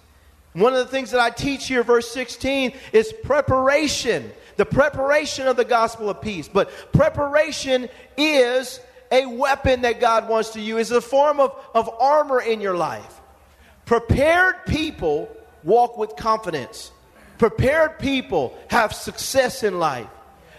One 0.53 0.73
of 0.73 0.79
the 0.79 0.91
things 0.91 1.11
that 1.11 1.21
I 1.21 1.31
teach 1.31 1.69
here, 1.69 1.83
verse 1.83 2.11
16, 2.11 2.73
is 2.93 3.13
preparation 3.23 4.33
the 4.57 4.67
preparation 4.67 5.47
of 5.47 5.57
the 5.57 5.65
gospel 5.65 6.11
of 6.11 6.21
peace. 6.21 6.49
But 6.49 6.71
preparation 6.93 7.89
is 8.17 8.81
a 9.13 9.27
weapon 9.27 9.83
that 9.83 10.01
God 10.01 10.29
wants 10.29 10.51
to 10.51 10.61
use, 10.61 10.91
it's 10.91 10.91
a 10.91 11.01
form 11.01 11.41
of, 11.41 11.55
of 11.75 11.89
armor 12.01 12.41
in 12.41 12.61
your 12.61 12.77
life. 12.77 13.21
Prepared 13.85 14.67
people 14.67 15.31
walk 15.63 15.97
with 15.97 16.17
confidence. 16.17 16.91
Prepared 17.39 17.99
people 17.99 18.57
have 18.69 18.93
success 18.93 19.63
in 19.63 19.79
life. 19.79 20.09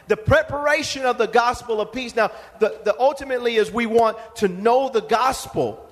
The 0.07 0.15
preparation 0.15 1.05
of 1.05 1.17
the 1.17 1.27
gospel 1.27 1.81
of 1.81 1.91
peace. 1.91 2.15
Now, 2.15 2.31
the, 2.59 2.79
the 2.85 2.97
ultimately 2.97 3.57
is 3.57 3.69
we 3.71 3.85
want 3.85 4.17
to 4.37 4.47
know 4.47 4.89
the 4.89 5.01
gospel, 5.01 5.85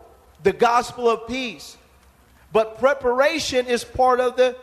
the 0.43 0.53
gospel 0.53 1.09
of 1.09 1.27
peace. 1.27 1.75
But 2.53 2.79
preparation 2.79 3.65
is 3.65 3.83
part 3.83 4.21
of 4.21 4.37
the 4.37 4.55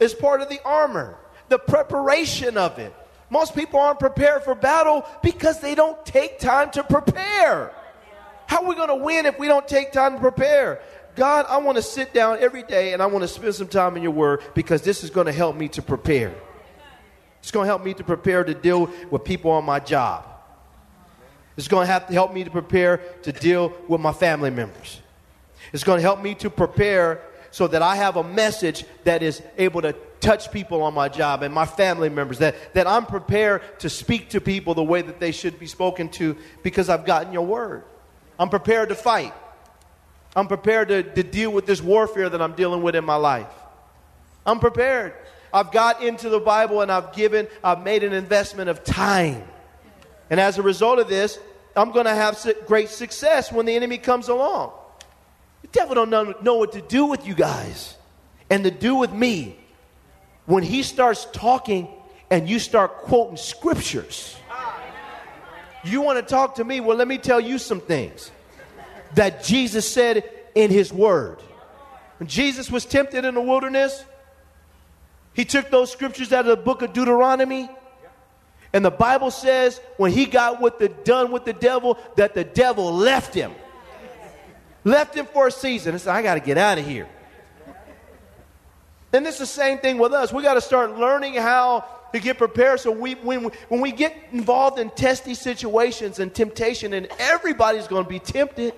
is 0.00 0.14
part 0.14 0.40
of 0.40 0.48
the 0.48 0.60
armor 0.64 1.16
the 1.50 1.58
preparation 1.58 2.56
of 2.56 2.78
it. 2.78 2.94
Most 3.28 3.54
people 3.54 3.78
aren't 3.78 4.00
prepared 4.00 4.42
for 4.42 4.54
battle 4.54 5.04
because 5.22 5.60
they 5.60 5.74
don't 5.74 6.04
take 6.06 6.38
time 6.38 6.70
to 6.70 6.82
prepare. 6.82 7.72
How 8.46 8.62
are 8.62 8.68
we 8.68 8.74
going 8.74 8.88
to 8.88 8.96
win 8.96 9.26
if 9.26 9.38
we 9.38 9.46
don't 9.46 9.68
take 9.68 9.92
time 9.92 10.14
to 10.14 10.20
prepare? 10.20 10.80
God, 11.14 11.46
I 11.48 11.58
want 11.58 11.76
to 11.76 11.82
sit 11.82 12.14
down 12.14 12.38
every 12.40 12.62
day 12.62 12.92
and 12.92 13.02
I 13.02 13.06
want 13.06 13.22
to 13.22 13.28
spend 13.28 13.54
some 13.54 13.68
time 13.68 13.96
in 13.96 14.02
your 14.02 14.12
word 14.12 14.42
because 14.54 14.82
this 14.82 15.04
is 15.04 15.10
going 15.10 15.26
to 15.26 15.32
help 15.32 15.54
me 15.54 15.68
to 15.68 15.82
prepare. 15.82 16.34
It's 17.40 17.50
going 17.50 17.64
to 17.64 17.68
help 17.68 17.84
me 17.84 17.94
to 17.94 18.04
prepare 18.04 18.42
to 18.42 18.54
deal 18.54 18.90
with 19.10 19.24
people 19.24 19.50
on 19.50 19.64
my 19.64 19.80
job. 19.80 20.24
It's 21.56 21.68
going 21.68 21.86
to 21.86 21.92
have 21.92 22.06
to 22.06 22.12
help 22.12 22.32
me 22.32 22.44
to 22.44 22.50
prepare 22.50 22.98
to 23.22 23.32
deal 23.32 23.72
with 23.88 24.00
my 24.00 24.12
family 24.12 24.50
members. 24.50 25.00
It's 25.72 25.84
going 25.84 25.98
to 25.98 26.02
help 26.02 26.22
me 26.22 26.34
to 26.36 26.50
prepare 26.50 27.20
so 27.50 27.66
that 27.68 27.82
I 27.82 27.96
have 27.96 28.16
a 28.16 28.24
message 28.24 28.84
that 29.04 29.22
is 29.22 29.42
able 29.58 29.82
to 29.82 29.94
touch 30.20 30.52
people 30.52 30.82
on 30.82 30.94
my 30.94 31.08
job 31.08 31.42
and 31.42 31.52
my 31.52 31.66
family 31.66 32.08
members, 32.08 32.38
that, 32.38 32.74
that 32.74 32.86
I'm 32.86 33.06
prepared 33.06 33.62
to 33.80 33.90
speak 33.90 34.30
to 34.30 34.40
people 34.40 34.74
the 34.74 34.84
way 34.84 35.02
that 35.02 35.20
they 35.20 35.32
should 35.32 35.58
be 35.58 35.66
spoken 35.66 36.08
to 36.10 36.36
because 36.62 36.88
I've 36.88 37.04
gotten 37.04 37.32
your 37.32 37.46
word. 37.46 37.84
I'm 38.38 38.48
prepared 38.48 38.90
to 38.90 38.94
fight. 38.94 39.34
I'm 40.36 40.46
prepared 40.46 40.88
to, 40.88 41.02
to 41.02 41.22
deal 41.22 41.50
with 41.50 41.66
this 41.66 41.82
warfare 41.82 42.28
that 42.28 42.40
I'm 42.40 42.54
dealing 42.54 42.82
with 42.82 42.94
in 42.94 43.04
my 43.04 43.16
life. 43.16 43.52
I'm 44.46 44.60
prepared. 44.60 45.14
I've 45.52 45.72
got 45.72 46.02
into 46.02 46.28
the 46.28 46.38
Bible 46.38 46.80
and 46.80 46.92
I've 46.92 47.12
given, 47.12 47.48
I've 47.64 47.82
made 47.82 48.04
an 48.04 48.12
investment 48.12 48.70
of 48.70 48.84
time. 48.84 49.42
And 50.30 50.38
as 50.38 50.58
a 50.58 50.62
result 50.62 50.98
of 51.00 51.08
this, 51.08 51.38
I'm 51.74 51.92
going 51.92 52.06
to 52.06 52.14
have 52.14 52.40
great 52.66 52.88
success 52.88 53.50
when 53.50 53.66
the 53.66 53.74
enemy 53.74 53.98
comes 53.98 54.28
along. 54.28 54.72
The 55.62 55.68
devil 55.68 55.94
don't 55.94 56.10
know, 56.10 56.34
know 56.40 56.54
what 56.54 56.72
to 56.72 56.80
do 56.80 57.06
with 57.06 57.26
you 57.26 57.34
guys 57.34 57.96
and 58.48 58.64
to 58.64 58.70
do 58.70 58.94
with 58.94 59.12
me 59.12 59.56
when 60.46 60.62
he 60.62 60.82
starts 60.82 61.26
talking 61.32 61.88
and 62.30 62.48
you 62.48 62.58
start 62.58 62.98
quoting 62.98 63.36
scriptures. 63.36 64.36
You 65.82 66.02
want 66.02 66.18
to 66.18 66.22
talk 66.22 66.56
to 66.56 66.64
me? 66.64 66.80
Well, 66.80 66.96
let 66.96 67.08
me 67.08 67.18
tell 67.18 67.40
you 67.40 67.58
some 67.58 67.80
things 67.80 68.30
that 69.14 69.42
Jesus 69.42 69.90
said 69.90 70.28
in 70.54 70.70
his 70.70 70.92
word. 70.92 71.38
When 72.18 72.28
Jesus 72.28 72.70
was 72.70 72.84
tempted 72.84 73.24
in 73.24 73.34
the 73.34 73.40
wilderness, 73.40 74.04
he 75.32 75.44
took 75.44 75.70
those 75.70 75.90
scriptures 75.90 76.32
out 76.32 76.40
of 76.40 76.58
the 76.58 76.62
book 76.62 76.82
of 76.82 76.92
Deuteronomy. 76.92 77.70
And 78.72 78.84
the 78.84 78.90
Bible 78.90 79.30
says 79.30 79.80
when 79.96 80.12
he 80.12 80.26
got 80.26 80.60
with 80.60 80.78
the 80.78 80.88
done 80.88 81.32
with 81.32 81.44
the 81.44 81.52
devil, 81.52 81.98
that 82.16 82.34
the 82.34 82.44
devil 82.44 82.92
left 82.92 83.34
him. 83.34 83.52
Left 84.84 85.14
him 85.14 85.26
for 85.26 85.46
a 85.46 85.50
season 85.50 85.92
and 85.92 86.00
said, 86.00 86.14
I 86.14 86.22
got 86.22 86.34
to 86.34 86.40
get 86.40 86.58
out 86.58 86.78
of 86.78 86.86
here. 86.86 87.08
And 89.12 89.26
this 89.26 89.34
is 89.34 89.40
the 89.40 89.46
same 89.46 89.78
thing 89.78 89.98
with 89.98 90.12
us. 90.12 90.32
We 90.32 90.42
got 90.42 90.54
to 90.54 90.60
start 90.60 90.96
learning 90.96 91.34
how 91.34 91.84
to 92.12 92.20
get 92.20 92.38
prepared 92.38 92.80
so 92.80 92.90
we, 92.90 93.14
when, 93.14 93.50
when 93.68 93.80
we 93.80 93.92
get 93.92 94.16
involved 94.32 94.78
in 94.78 94.90
testy 94.90 95.34
situations 95.34 96.18
and 96.18 96.34
temptation, 96.34 96.92
and 96.92 97.08
everybody's 97.18 97.86
going 97.86 98.04
to 98.04 98.08
be 98.08 98.18
tempted, 98.18 98.74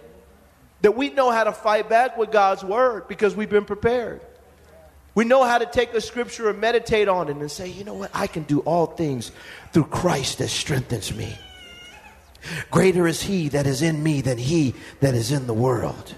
that 0.82 0.96
we 0.96 1.10
know 1.10 1.30
how 1.30 1.44
to 1.44 1.52
fight 1.52 1.88
back 1.88 2.16
with 2.16 2.32
God's 2.32 2.64
word 2.64 3.08
because 3.08 3.36
we've 3.36 3.50
been 3.50 3.64
prepared. 3.64 4.20
We 5.14 5.24
know 5.24 5.44
how 5.44 5.58
to 5.58 5.66
take 5.66 5.92
a 5.92 6.00
scripture 6.00 6.48
and 6.48 6.60
meditate 6.60 7.08
on 7.08 7.28
it 7.28 7.36
and 7.36 7.50
say, 7.50 7.68
you 7.68 7.84
know 7.84 7.94
what, 7.94 8.10
I 8.14 8.26
can 8.26 8.44
do 8.44 8.60
all 8.60 8.86
things 8.86 9.30
through 9.72 9.84
Christ 9.84 10.38
that 10.38 10.48
strengthens 10.48 11.14
me. 11.14 11.36
Greater 12.70 13.06
is 13.06 13.22
he 13.22 13.48
that 13.50 13.66
is 13.66 13.82
in 13.82 14.02
me 14.02 14.20
than 14.22 14.38
he 14.38 14.74
that 15.00 15.14
is 15.14 15.30
in 15.30 15.46
the 15.46 15.54
world 15.54 16.14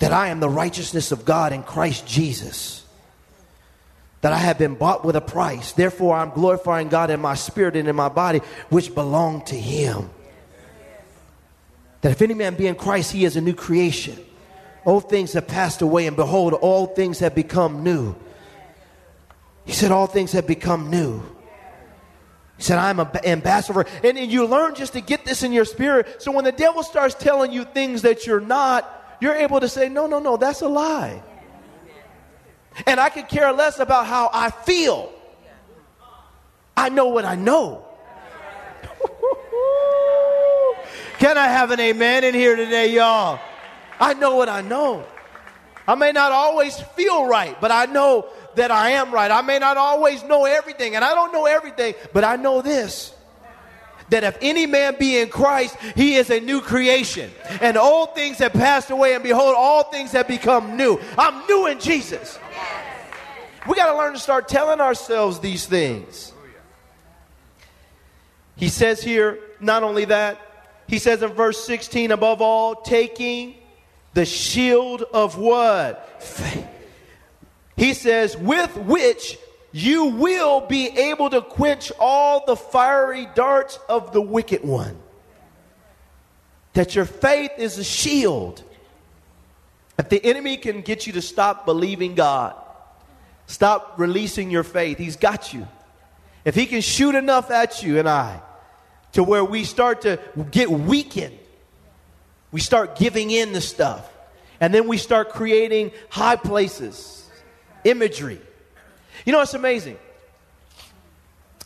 that 0.00 0.12
I 0.12 0.28
am 0.28 0.40
the 0.40 0.48
righteousness 0.48 1.12
of 1.12 1.24
God 1.24 1.52
in 1.52 1.62
Christ 1.62 2.06
Jesus. 2.06 2.84
That 4.22 4.32
I 4.32 4.38
have 4.38 4.58
been 4.58 4.74
bought 4.74 5.04
with 5.04 5.16
a 5.16 5.20
price. 5.20 5.72
Therefore, 5.72 6.16
I'm 6.16 6.30
glorifying 6.30 6.88
God 6.88 7.10
in 7.10 7.20
my 7.20 7.34
spirit 7.34 7.76
and 7.76 7.88
in 7.88 7.96
my 7.96 8.08
body, 8.08 8.40
which 8.68 8.94
belong 8.94 9.44
to 9.46 9.54
Him. 9.54 10.10
That 12.00 12.12
if 12.12 12.22
any 12.22 12.34
man 12.34 12.54
be 12.54 12.66
in 12.66 12.74
Christ, 12.74 13.12
he 13.12 13.24
is 13.24 13.36
a 13.36 13.40
new 13.40 13.54
creation. 13.54 14.18
Old 14.86 15.10
things 15.10 15.34
have 15.34 15.46
passed 15.46 15.82
away, 15.82 16.06
and 16.06 16.16
behold, 16.16 16.54
all 16.54 16.86
things 16.86 17.18
have 17.18 17.34
become 17.34 17.84
new. 17.84 18.14
He 19.66 19.72
said, 19.72 19.92
All 19.92 20.06
things 20.06 20.32
have 20.32 20.46
become 20.46 20.88
new. 20.90 21.22
He 22.56 22.62
said, 22.62 22.78
I'm 22.78 23.00
an 23.00 23.08
ambassador. 23.24 23.84
And, 24.02 24.18
and 24.18 24.30
you 24.32 24.46
learn 24.46 24.74
just 24.74 24.94
to 24.94 25.00
get 25.00 25.24
this 25.24 25.42
in 25.42 25.52
your 25.52 25.64
spirit. 25.64 26.22
So 26.22 26.32
when 26.32 26.44
the 26.44 26.52
devil 26.52 26.82
starts 26.82 27.14
telling 27.14 27.52
you 27.52 27.64
things 27.64 28.02
that 28.02 28.26
you're 28.26 28.40
not, 28.40 28.99
you're 29.20 29.34
able 29.34 29.60
to 29.60 29.68
say, 29.68 29.88
No, 29.88 30.06
no, 30.06 30.18
no, 30.18 30.36
that's 30.36 30.62
a 30.62 30.68
lie. 30.68 31.22
And 32.86 33.00
I 33.00 33.10
could 33.10 33.28
care 33.28 33.52
less 33.52 33.78
about 33.78 34.06
how 34.06 34.30
I 34.32 34.50
feel. 34.50 35.12
I 36.76 36.88
know 36.88 37.08
what 37.08 37.24
I 37.24 37.34
know. 37.34 37.84
Can 41.18 41.36
I 41.36 41.48
have 41.48 41.70
an 41.70 41.80
amen 41.80 42.24
in 42.24 42.34
here 42.34 42.56
today, 42.56 42.94
y'all? 42.94 43.38
I 43.98 44.14
know 44.14 44.36
what 44.36 44.48
I 44.48 44.62
know. 44.62 45.04
I 45.86 45.94
may 45.94 46.12
not 46.12 46.32
always 46.32 46.80
feel 46.80 47.26
right, 47.26 47.60
but 47.60 47.70
I 47.70 47.86
know 47.86 48.28
that 48.54 48.70
I 48.70 48.90
am 48.90 49.12
right. 49.12 49.30
I 49.30 49.42
may 49.42 49.58
not 49.58 49.76
always 49.76 50.22
know 50.24 50.46
everything, 50.46 50.96
and 50.96 51.04
I 51.04 51.14
don't 51.14 51.32
know 51.32 51.46
everything, 51.46 51.94
but 52.12 52.24
I 52.24 52.36
know 52.36 52.62
this 52.62 53.12
that 54.10 54.24
if 54.24 54.36
any 54.42 54.66
man 54.66 54.96
be 54.98 55.18
in 55.18 55.28
Christ, 55.28 55.76
he 55.96 56.16
is 56.16 56.30
a 56.30 56.40
new 56.40 56.60
creation. 56.60 57.30
And 57.60 57.76
old 57.76 58.14
things 58.14 58.38
have 58.38 58.52
passed 58.52 58.90
away, 58.90 59.14
and 59.14 59.22
behold, 59.22 59.54
all 59.56 59.84
things 59.84 60.12
have 60.12 60.28
become 60.28 60.76
new. 60.76 61.00
I'm 61.16 61.46
new 61.46 61.66
in 61.66 61.80
Jesus. 61.80 62.38
We 63.68 63.74
got 63.74 63.92
to 63.92 63.98
learn 63.98 64.12
to 64.12 64.18
start 64.18 64.48
telling 64.48 64.80
ourselves 64.80 65.40
these 65.40 65.66
things. 65.66 66.32
He 68.56 68.68
says 68.68 69.02
here, 69.02 69.38
not 69.60 69.82
only 69.82 70.06
that, 70.06 70.38
he 70.86 70.98
says 70.98 71.22
in 71.22 71.30
verse 71.30 71.64
16, 71.64 72.10
above 72.10 72.42
all, 72.42 72.74
taking 72.74 73.54
the 74.12 74.24
shield 74.26 75.02
of 75.02 75.38
what? 75.38 76.22
Faith. 76.22 76.66
He 77.76 77.94
says, 77.94 78.36
with 78.36 78.76
which 78.76 79.38
you 79.72 80.06
will 80.06 80.62
be 80.62 80.88
able 80.88 81.30
to 81.30 81.42
quench 81.42 81.92
all 81.98 82.44
the 82.44 82.56
fiery 82.56 83.28
darts 83.34 83.78
of 83.88 84.12
the 84.12 84.20
wicked 84.20 84.64
one. 84.64 84.98
That 86.72 86.94
your 86.94 87.04
faith 87.04 87.52
is 87.58 87.78
a 87.78 87.84
shield. 87.84 88.62
If 89.98 90.08
the 90.08 90.24
enemy 90.24 90.56
can 90.56 90.80
get 90.80 91.06
you 91.06 91.12
to 91.14 91.22
stop 91.22 91.66
believing 91.66 92.14
God, 92.14 92.54
stop 93.46 93.94
releasing 93.98 94.50
your 94.50 94.64
faith, 94.64 94.98
he's 94.98 95.16
got 95.16 95.52
you. 95.52 95.68
If 96.44 96.54
he 96.54 96.66
can 96.66 96.80
shoot 96.80 97.14
enough 97.14 97.50
at 97.50 97.82
you 97.82 97.98
and 97.98 98.08
I 98.08 98.40
to 99.12 99.22
where 99.22 99.44
we 99.44 99.64
start 99.64 100.02
to 100.02 100.18
get 100.50 100.70
weakened, 100.70 101.38
we 102.50 102.60
start 102.60 102.96
giving 102.96 103.30
in 103.30 103.52
to 103.52 103.60
stuff, 103.60 104.10
and 104.58 104.74
then 104.74 104.88
we 104.88 104.96
start 104.96 105.30
creating 105.30 105.92
high 106.08 106.36
places, 106.36 107.28
imagery 107.84 108.40
you 109.24 109.32
know, 109.32 109.40
it's 109.40 109.54
amazing. 109.54 109.98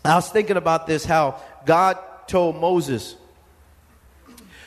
I 0.05 0.17
was 0.17 0.29
thinking 0.29 0.57
about 0.57 0.87
this 0.87 1.05
how 1.05 1.41
God 1.65 1.99
told 2.27 2.57
Moses 2.57 3.17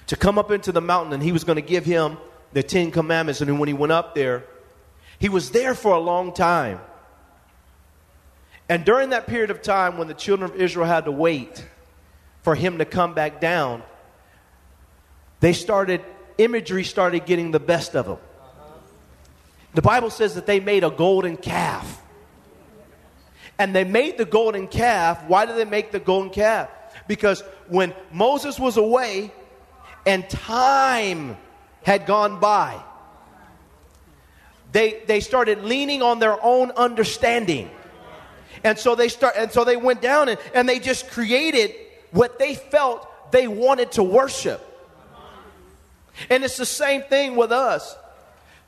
to 0.07 0.15
come 0.15 0.39
up 0.39 0.51
into 0.51 0.71
the 0.71 0.81
mountain 0.81 1.13
and 1.13 1.21
he 1.21 1.31
was 1.31 1.43
going 1.43 1.57
to 1.57 1.61
give 1.61 1.85
him 1.85 2.17
the 2.53 2.63
Ten 2.63 2.91
Commandments. 2.91 3.41
And 3.41 3.59
when 3.59 3.67
he 3.67 3.73
went 3.73 3.91
up 3.91 4.15
there, 4.15 4.45
he 5.19 5.29
was 5.29 5.51
there 5.51 5.75
for 5.75 5.93
a 5.93 5.99
long 5.99 6.33
time. 6.33 6.79
And 8.69 8.83
during 8.83 9.11
that 9.11 9.27
period 9.27 9.51
of 9.51 9.61
time 9.61 9.97
when 9.97 10.07
the 10.07 10.13
children 10.13 10.51
of 10.51 10.59
Israel 10.59 10.87
had 10.87 11.05
to 11.05 11.11
wait 11.11 11.65
for 12.41 12.55
him 12.55 12.79
to 12.79 12.85
come 12.85 13.13
back 13.13 13.39
down, 13.39 13.83
they 15.39 15.53
started, 15.53 16.01
imagery 16.37 16.83
started 16.83 17.25
getting 17.25 17.51
the 17.51 17.59
best 17.59 17.95
of 17.95 18.05
them. 18.05 18.17
The 19.73 19.81
Bible 19.81 20.09
says 20.09 20.35
that 20.35 20.45
they 20.45 20.59
made 20.59 20.83
a 20.83 20.89
golden 20.89 21.37
calf. 21.37 22.01
And 23.59 23.75
they 23.75 23.83
made 23.83 24.17
the 24.17 24.25
golden 24.25 24.67
calf. 24.67 25.23
Why 25.27 25.45
did 25.45 25.55
they 25.55 25.65
make 25.65 25.91
the 25.91 25.99
golden 25.99 26.29
calf? 26.29 26.69
Because 27.07 27.41
when 27.67 27.93
Moses 28.11 28.59
was 28.59 28.77
away 28.77 29.31
and 30.05 30.29
time 30.29 31.37
had 31.83 32.05
gone 32.05 32.39
by, 32.39 32.81
they, 34.71 35.01
they 35.07 35.21
started 35.21 35.63
leaning 35.63 36.01
on 36.01 36.19
their 36.19 36.43
own 36.43 36.71
understanding. 36.71 37.69
And 38.63 38.77
so 38.77 38.95
they 38.95 39.07
start 39.07 39.35
and 39.37 39.51
so 39.51 39.63
they 39.63 39.77
went 39.77 40.01
down 40.01 40.29
and, 40.29 40.39
and 40.53 40.67
they 40.67 40.79
just 40.79 41.09
created 41.09 41.73
what 42.11 42.39
they 42.39 42.55
felt 42.55 43.07
they 43.31 43.47
wanted 43.47 43.93
to 43.93 44.03
worship. 44.03 44.63
And 46.29 46.43
it's 46.43 46.57
the 46.57 46.65
same 46.65 47.03
thing 47.03 47.35
with 47.35 47.51
us. 47.51 47.95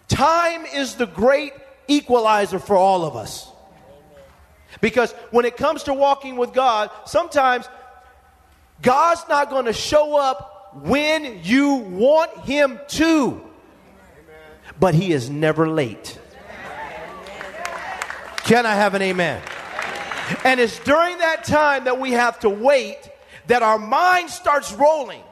Time 0.08 0.66
is 0.66 0.96
the 0.96 1.06
great 1.06 1.54
equalizer 1.88 2.60
for 2.60 2.76
all 2.76 3.06
of 3.06 3.16
us. 3.16 3.50
Because 4.82 5.12
when 5.32 5.46
it 5.46 5.58
comes 5.58 5.84
to 5.84 5.94
walking 5.94 6.38
with 6.38 6.54
God, 6.54 6.90
sometimes 7.06 7.68
God's 8.82 9.24
not 9.28 9.50
going 9.50 9.66
to 9.66 9.74
show 9.74 10.18
up 10.18 10.76
when 10.84 11.44
you 11.44 11.76
want 11.76 12.46
Him 12.46 12.80
to, 12.90 13.42
but 14.80 14.94
He 14.94 15.12
is 15.12 15.30
never 15.30 15.68
late. 15.68 16.18
Can 18.38 18.66
I 18.66 18.76
have 18.76 18.96
an 18.96 19.02
amen? 19.02 19.42
And 20.44 20.60
it's 20.60 20.80
during 20.80 21.18
that 21.20 21.44
time 21.44 21.86
that 21.86 22.00
we 22.00 22.12
have 22.12 22.40
to 22.42 22.50
wait 22.50 22.98
that 23.48 23.64
our 23.64 23.80
mind 23.80 24.30
starts 24.30 24.72
rolling. 24.74 25.24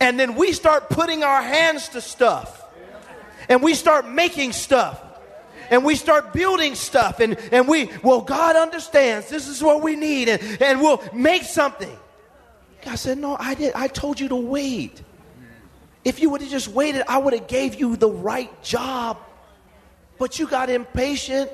And 0.00 0.18
then 0.18 0.34
we 0.34 0.52
start 0.52 0.88
putting 0.90 1.22
our 1.22 1.42
hands 1.42 1.90
to 1.90 2.00
stuff. 2.00 2.62
And 3.48 3.62
we 3.62 3.74
start 3.74 4.08
making 4.08 4.52
stuff 4.52 5.00
and 5.70 5.84
we 5.84 5.96
start 5.96 6.32
building 6.32 6.74
stuff 6.74 7.20
and, 7.20 7.38
and 7.52 7.68
we, 7.68 7.90
well, 8.02 8.20
God 8.20 8.56
understands 8.56 9.28
this 9.28 9.48
is 9.48 9.62
what 9.62 9.82
we 9.82 9.96
need 9.96 10.28
and, 10.28 10.62
and 10.62 10.80
we'll 10.80 11.02
make 11.12 11.42
something. 11.42 11.96
God 12.84 12.96
said, 12.96 13.18
no, 13.18 13.36
I 13.38 13.54
did. 13.54 13.72
I 13.74 13.88
told 13.88 14.20
you 14.20 14.28
to 14.28 14.36
wait. 14.36 15.02
If 16.04 16.20
you 16.20 16.30
would 16.30 16.40
have 16.40 16.50
just 16.50 16.68
waited, 16.68 17.02
I 17.08 17.18
would 17.18 17.32
have 17.32 17.48
gave 17.48 17.74
you 17.74 17.96
the 17.96 18.08
right 18.08 18.62
job. 18.62 19.18
But 20.18 20.38
you 20.38 20.46
got 20.46 20.70
impatient 20.70 21.50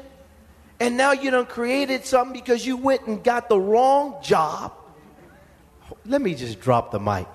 and 0.79 0.96
now 0.96 1.12
you 1.12 1.31
done 1.31 1.46
created 1.46 2.05
something 2.05 2.33
because 2.33 2.66
you 2.66 2.77
went 2.77 3.07
and 3.07 3.22
got 3.22 3.48
the 3.48 3.59
wrong 3.59 4.16
job. 4.22 4.75
Let 6.05 6.20
me 6.20 6.35
just 6.35 6.61
drop 6.61 6.90
the 6.90 6.98
mic. 6.98 7.27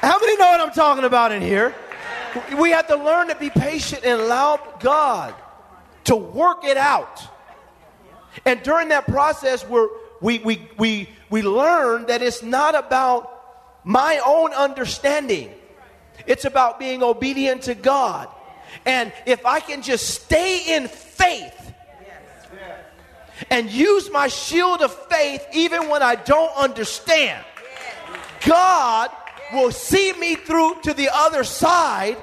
How 0.00 0.18
many 0.20 0.36
know 0.36 0.46
what 0.46 0.60
I'm 0.60 0.72
talking 0.72 1.04
about 1.04 1.32
in 1.32 1.42
here? 1.42 1.74
We 2.58 2.70
have 2.70 2.86
to 2.88 2.96
learn 2.96 3.28
to 3.28 3.34
be 3.34 3.50
patient 3.50 4.04
and 4.04 4.20
allow 4.20 4.60
God 4.80 5.34
to 6.04 6.16
work 6.16 6.64
it 6.64 6.76
out. 6.76 7.22
And 8.44 8.62
during 8.62 8.88
that 8.88 9.06
process, 9.06 9.66
we're, 9.66 9.88
we, 10.20 10.38
we, 10.38 10.68
we, 10.78 11.08
we 11.30 11.42
learn 11.42 12.06
that 12.06 12.22
it's 12.22 12.42
not 12.42 12.74
about 12.74 13.34
my 13.84 14.20
own 14.24 14.52
understanding, 14.52 15.50
it's 16.26 16.44
about 16.44 16.78
being 16.78 17.02
obedient 17.02 17.62
to 17.62 17.74
God. 17.74 18.28
And 18.84 19.12
if 19.26 19.46
I 19.46 19.60
can 19.60 19.82
just 19.82 20.08
stay 20.08 20.76
in 20.76 20.88
faith 20.88 21.72
and 23.50 23.70
use 23.70 24.10
my 24.10 24.28
shield 24.28 24.82
of 24.82 24.92
faith 25.08 25.46
even 25.52 25.88
when 25.88 26.02
I 26.02 26.16
don't 26.16 26.54
understand, 26.56 27.44
God 28.44 29.10
will 29.52 29.70
see 29.70 30.12
me 30.14 30.34
through 30.34 30.80
to 30.82 30.94
the 30.94 31.10
other 31.12 31.44
side 31.44 32.16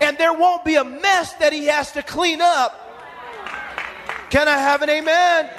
and 0.00 0.16
there 0.18 0.32
won't 0.32 0.64
be 0.64 0.76
a 0.76 0.84
mess 0.84 1.34
that 1.34 1.52
he 1.52 1.66
has 1.66 1.92
to 1.92 2.02
clean 2.02 2.40
up. 2.40 2.80
Can 4.30 4.48
I 4.48 4.58
have 4.58 4.82
an 4.82 4.90
amen? 4.90 5.50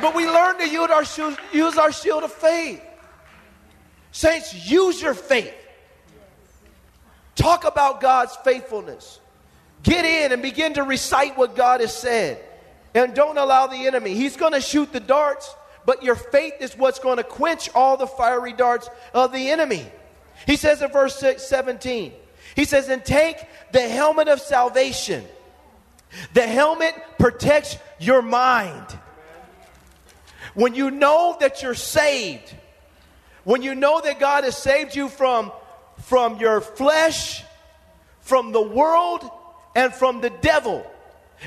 But 0.00 0.14
we 0.14 0.26
learn 0.26 0.58
to 0.58 0.68
use 0.68 0.90
our, 0.90 1.04
shield, 1.04 1.38
use 1.52 1.78
our 1.78 1.92
shield 1.92 2.22
of 2.22 2.32
faith. 2.32 2.82
Saints, 4.12 4.70
use 4.70 5.00
your 5.00 5.14
faith. 5.14 5.54
Talk 7.34 7.64
about 7.64 8.00
God's 8.00 8.36
faithfulness. 8.44 9.18
Get 9.82 10.04
in 10.04 10.32
and 10.32 10.42
begin 10.42 10.74
to 10.74 10.82
recite 10.82 11.36
what 11.36 11.56
God 11.56 11.80
has 11.80 11.96
said. 11.96 12.42
And 12.94 13.14
don't 13.14 13.38
allow 13.38 13.66
the 13.66 13.86
enemy. 13.86 14.14
He's 14.14 14.36
going 14.36 14.52
to 14.52 14.60
shoot 14.60 14.92
the 14.92 15.00
darts, 15.00 15.52
but 15.86 16.02
your 16.02 16.14
faith 16.14 16.54
is 16.60 16.76
what's 16.76 16.98
going 16.98 17.16
to 17.16 17.24
quench 17.24 17.70
all 17.74 17.96
the 17.96 18.06
fiery 18.06 18.52
darts 18.52 18.88
of 19.14 19.32
the 19.32 19.50
enemy. 19.50 19.90
He 20.46 20.56
says 20.56 20.82
in 20.82 20.90
verse 20.90 21.16
6, 21.16 21.42
17, 21.42 22.12
he 22.54 22.64
says, 22.64 22.88
and 22.88 23.04
take 23.04 23.36
the 23.72 23.88
helmet 23.88 24.28
of 24.28 24.40
salvation. 24.40 25.24
The 26.34 26.46
helmet 26.46 26.94
protects 27.18 27.76
your 27.98 28.22
mind. 28.22 28.86
When 30.54 30.74
you 30.74 30.90
know 30.90 31.36
that 31.40 31.62
you're 31.62 31.74
saved, 31.74 32.54
when 33.44 33.62
you 33.62 33.74
know 33.74 34.00
that 34.00 34.20
God 34.20 34.44
has 34.44 34.56
saved 34.56 34.94
you 34.94 35.08
from, 35.08 35.50
from 36.02 36.38
your 36.38 36.60
flesh, 36.60 37.42
from 38.20 38.52
the 38.52 38.62
world, 38.62 39.28
and 39.74 39.92
from 39.94 40.20
the 40.20 40.30
devil, 40.30 40.86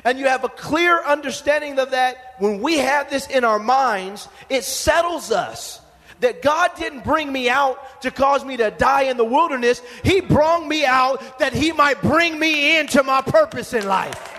and 0.03 0.17
you 0.17 0.27
have 0.27 0.43
a 0.43 0.49
clear 0.49 1.01
understanding 1.03 1.77
of 1.79 1.91
that, 1.91 2.35
when 2.39 2.61
we 2.61 2.79
have 2.79 3.09
this 3.09 3.27
in 3.27 3.43
our 3.43 3.59
minds, 3.59 4.27
it 4.49 4.63
settles 4.63 5.31
us 5.31 5.79
that 6.19 6.41
God 6.41 6.71
didn't 6.77 7.03
bring 7.03 7.31
me 7.31 7.49
out 7.49 8.01
to 8.01 8.11
cause 8.11 8.45
me 8.45 8.57
to 8.57 8.71
die 8.71 9.03
in 9.03 9.17
the 9.17 9.25
wilderness. 9.25 9.81
He 10.03 10.21
brought 10.21 10.65
me 10.65 10.85
out 10.85 11.39
that 11.39 11.53
He 11.53 11.71
might 11.71 12.01
bring 12.01 12.39
me 12.39 12.79
into 12.79 13.03
my 13.03 13.21
purpose 13.21 13.73
in 13.73 13.87
life. 13.87 14.31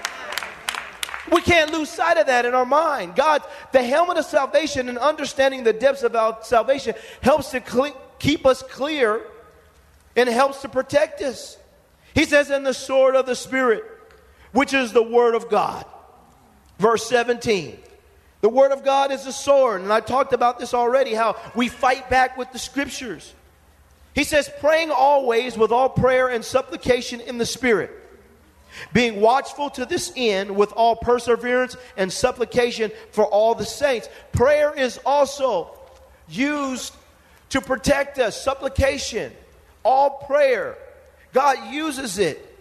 We 1.30 1.40
can't 1.40 1.72
lose 1.72 1.90
sight 1.90 2.18
of 2.18 2.26
that 2.26 2.44
in 2.44 2.54
our 2.54 2.64
mind. 2.64 3.16
God, 3.16 3.42
the 3.72 3.82
helmet 3.82 4.16
of 4.16 4.24
salvation 4.24 4.88
and 4.88 4.96
understanding 4.96 5.64
the 5.64 5.72
depths 5.72 6.02
of 6.02 6.14
our 6.14 6.38
salvation 6.42 6.94
helps 7.20 7.50
to 7.50 7.92
keep 8.18 8.46
us 8.46 8.62
clear 8.62 9.22
and 10.14 10.28
helps 10.28 10.62
to 10.62 10.68
protect 10.68 11.20
us. 11.22 11.58
He 12.14 12.24
says, 12.24 12.50
in 12.50 12.62
the 12.62 12.72
sword 12.72 13.16
of 13.16 13.26
the 13.26 13.34
Spirit, 13.34 13.84
which 14.52 14.72
is 14.72 14.92
the 14.92 15.02
Word 15.02 15.34
of 15.34 15.50
God. 15.50 15.84
Verse 16.78 17.06
17. 17.08 17.78
The 18.46 18.50
Word 18.50 18.70
of 18.70 18.84
God 18.84 19.10
is 19.10 19.26
a 19.26 19.32
sword, 19.32 19.80
and 19.80 19.92
I 19.92 19.98
talked 19.98 20.32
about 20.32 20.60
this 20.60 20.72
already 20.72 21.14
how 21.14 21.34
we 21.56 21.66
fight 21.66 22.08
back 22.08 22.38
with 22.38 22.52
the 22.52 22.60
Scriptures. 22.60 23.34
He 24.14 24.22
says, 24.22 24.48
praying 24.60 24.92
always 24.92 25.58
with 25.58 25.72
all 25.72 25.88
prayer 25.88 26.28
and 26.28 26.44
supplication 26.44 27.20
in 27.20 27.38
the 27.38 27.44
Spirit 27.44 27.90
being 28.92 29.20
watchful 29.20 29.68
to 29.70 29.84
this 29.84 30.12
end 30.14 30.54
with 30.54 30.72
all 30.74 30.94
perseverance 30.94 31.76
and 31.96 32.12
supplication 32.12 32.92
for 33.10 33.24
all 33.26 33.56
the 33.56 33.64
saints. 33.64 34.08
Prayer 34.30 34.72
is 34.72 35.00
also 35.04 35.76
used 36.28 36.94
to 37.48 37.60
protect 37.60 38.20
us. 38.20 38.40
Supplication, 38.40 39.32
all 39.84 40.22
prayer, 40.24 40.78
God 41.32 41.74
uses 41.74 42.20
it. 42.20 42.56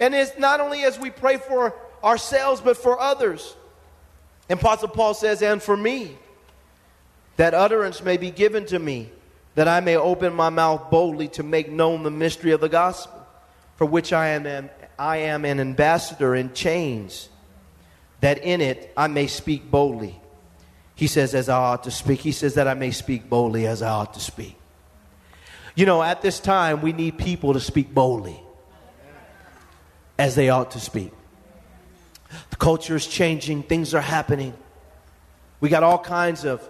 And 0.00 0.14
it's 0.14 0.38
not 0.38 0.60
only 0.60 0.84
as 0.84 0.98
we 0.98 1.10
pray 1.10 1.36
for 1.36 1.74
ourselves, 2.02 2.62
but 2.62 2.78
for 2.78 2.98
others. 2.98 3.56
And 4.48 4.58
Apostle 4.58 4.88
Paul 4.88 5.14
says, 5.14 5.42
and 5.42 5.62
for 5.62 5.76
me, 5.76 6.16
that 7.36 7.54
utterance 7.54 8.02
may 8.02 8.16
be 8.16 8.30
given 8.30 8.66
to 8.66 8.78
me, 8.78 9.10
that 9.54 9.68
I 9.68 9.80
may 9.80 9.96
open 9.96 10.34
my 10.34 10.50
mouth 10.50 10.90
boldly 10.90 11.28
to 11.28 11.42
make 11.42 11.70
known 11.70 12.02
the 12.02 12.10
mystery 12.10 12.52
of 12.52 12.60
the 12.60 12.68
gospel, 12.68 13.26
for 13.76 13.86
which 13.86 14.12
I 14.12 14.28
am 14.28 14.70
I 14.98 15.16
am 15.18 15.44
an 15.44 15.58
ambassador 15.58 16.34
in 16.34 16.52
chains, 16.52 17.28
that 18.20 18.38
in 18.38 18.60
it 18.60 18.92
I 18.96 19.08
may 19.08 19.26
speak 19.26 19.70
boldly. 19.70 20.20
He 20.94 21.06
says, 21.06 21.34
as 21.34 21.48
I 21.48 21.56
ought 21.56 21.84
to 21.84 21.90
speak. 21.90 22.20
He 22.20 22.32
says 22.32 22.54
that 22.54 22.68
I 22.68 22.74
may 22.74 22.90
speak 22.90 23.28
boldly 23.28 23.66
as 23.66 23.82
I 23.82 23.88
ought 23.88 24.14
to 24.14 24.20
speak. 24.20 24.56
You 25.74 25.86
know, 25.86 26.02
at 26.02 26.22
this 26.22 26.38
time, 26.38 26.82
we 26.82 26.92
need 26.92 27.18
people 27.18 27.54
to 27.54 27.60
speak 27.60 27.92
boldly 27.94 28.38
as 30.18 30.34
they 30.34 30.50
ought 30.50 30.72
to 30.72 30.80
speak. 30.80 31.10
The 32.50 32.56
culture 32.56 32.96
is 32.96 33.06
changing, 33.06 33.64
things 33.64 33.94
are 33.94 34.00
happening. 34.00 34.54
We 35.60 35.68
got 35.68 35.82
all 35.82 35.98
kinds 35.98 36.44
of 36.44 36.68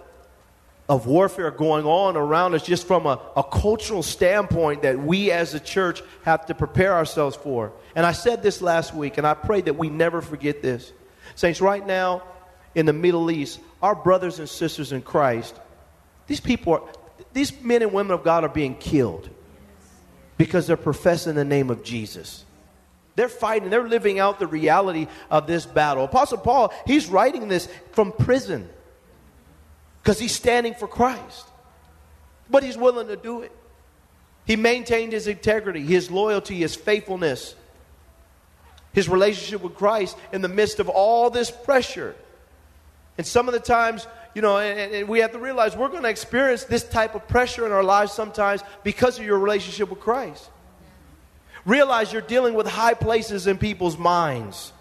of 0.89 1.07
warfare 1.07 1.49
going 1.49 1.85
on 1.85 2.17
around 2.17 2.53
us 2.53 2.63
just 2.63 2.85
from 2.85 3.05
a, 3.05 3.19
a 3.37 3.43
cultural 3.43 4.03
standpoint 4.03 4.81
that 4.81 4.99
we 4.99 5.31
as 5.31 5.53
a 5.53 5.59
church 5.59 6.01
have 6.23 6.45
to 6.45 6.53
prepare 6.53 6.93
ourselves 6.93 7.35
for. 7.37 7.71
And 7.95 8.05
I 8.05 8.11
said 8.11 8.43
this 8.43 8.61
last 8.61 8.93
week, 8.93 9.17
and 9.17 9.25
I 9.25 9.33
pray 9.33 9.61
that 9.61 9.77
we 9.77 9.89
never 9.89 10.21
forget 10.21 10.61
this. 10.61 10.91
Saints, 11.35 11.61
right 11.61 11.85
now 11.85 12.23
in 12.75 12.85
the 12.85 12.93
Middle 12.93 13.31
East, 13.31 13.59
our 13.81 13.95
brothers 13.95 14.39
and 14.39 14.49
sisters 14.49 14.91
in 14.91 15.01
Christ, 15.01 15.55
these 16.27 16.41
people 16.41 16.73
are, 16.73 16.83
these 17.31 17.59
men 17.61 17.81
and 17.81 17.93
women 17.93 18.11
of 18.11 18.23
God 18.23 18.43
are 18.43 18.49
being 18.49 18.75
killed 18.75 19.29
because 20.37 20.67
they're 20.67 20.75
professing 20.75 21.35
the 21.35 21.45
name 21.45 21.69
of 21.69 21.83
Jesus. 21.83 22.43
They're 23.15 23.29
fighting, 23.29 23.69
they're 23.69 23.87
living 23.87 24.19
out 24.19 24.39
the 24.39 24.47
reality 24.47 25.07
of 25.29 25.45
this 25.45 25.65
battle. 25.65 26.05
Apostle 26.05 26.39
Paul, 26.39 26.73
he's 26.87 27.07
writing 27.07 27.47
this 27.47 27.69
from 27.91 28.11
prison 28.11 28.67
because 30.01 30.19
he's 30.19 30.33
standing 30.33 30.73
for 30.73 30.87
Christ. 30.87 31.47
But 32.49 32.63
he's 32.63 32.77
willing 32.77 33.07
to 33.07 33.15
do 33.15 33.41
it. 33.41 33.51
He 34.45 34.55
maintained 34.55 35.13
his 35.13 35.27
integrity, 35.27 35.81
his 35.81 36.11
loyalty, 36.11 36.57
his 36.57 36.75
faithfulness, 36.75 37.55
his 38.91 39.07
relationship 39.07 39.61
with 39.61 39.75
Christ 39.75 40.17
in 40.33 40.41
the 40.41 40.49
midst 40.49 40.79
of 40.79 40.89
all 40.89 41.29
this 41.29 41.49
pressure. 41.49 42.15
And 43.17 43.25
some 43.25 43.47
of 43.47 43.53
the 43.53 43.59
times, 43.59 44.07
you 44.33 44.41
know, 44.41 44.57
and, 44.57 44.93
and 44.93 45.07
we 45.07 45.19
have 45.19 45.31
to 45.31 45.39
realize 45.39 45.75
we're 45.75 45.87
going 45.87 46.03
to 46.03 46.09
experience 46.09 46.63
this 46.65 46.83
type 46.83 47.15
of 47.15 47.27
pressure 47.27 47.65
in 47.65 47.71
our 47.71 47.83
lives 47.83 48.11
sometimes 48.11 48.61
because 48.83 49.19
of 49.19 49.25
your 49.25 49.39
relationship 49.39 49.89
with 49.89 49.99
Christ. 49.99 50.49
Realize 51.65 52.11
you're 52.11 52.21
dealing 52.21 52.53
with 52.53 52.67
high 52.67 52.93
places 52.93 53.47
in 53.47 53.57
people's 53.57 53.97
minds 53.97 54.73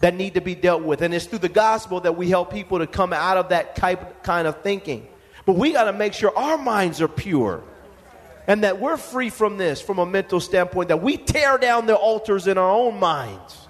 that 0.00 0.14
need 0.14 0.34
to 0.34 0.40
be 0.40 0.54
dealt 0.54 0.82
with. 0.82 1.02
And 1.02 1.12
it's 1.12 1.26
through 1.26 1.40
the 1.40 1.48
gospel 1.48 2.00
that 2.00 2.16
we 2.16 2.28
help 2.28 2.52
people 2.52 2.78
to 2.78 2.86
come 2.86 3.12
out 3.12 3.36
of 3.36 3.50
that 3.50 3.76
type, 3.76 4.22
kind 4.22 4.46
of 4.46 4.62
thinking. 4.62 5.06
But 5.46 5.56
we 5.56 5.72
got 5.72 5.84
to 5.84 5.92
make 5.92 6.12
sure 6.12 6.36
our 6.36 6.58
minds 6.58 7.00
are 7.00 7.08
pure 7.08 7.62
and 8.46 8.64
that 8.64 8.80
we're 8.80 8.96
free 8.96 9.30
from 9.30 9.58
this 9.58 9.80
from 9.80 9.98
a 9.98 10.06
mental 10.06 10.40
standpoint, 10.40 10.88
that 10.88 11.02
we 11.02 11.16
tear 11.16 11.58
down 11.58 11.86
the 11.86 11.94
altars 11.94 12.46
in 12.46 12.58
our 12.58 12.70
own 12.70 12.98
minds. 12.98 13.68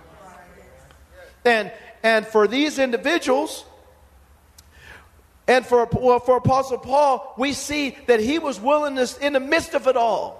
And, 1.44 1.72
and 2.02 2.26
for 2.26 2.46
these 2.46 2.78
individuals, 2.78 3.64
and 5.46 5.66
for, 5.66 5.88
well, 5.92 6.20
for 6.20 6.37
Apostle 6.37 6.78
Paul, 6.78 7.35
we 7.37 7.52
see 7.52 7.96
that 8.06 8.20
he 8.20 8.38
was 8.38 8.61
willingness 8.61 9.18
in 9.18 9.33
the 9.33 9.40
midst 9.40 9.74
of 9.74 9.87
it 9.87 9.96
all. 9.96 10.39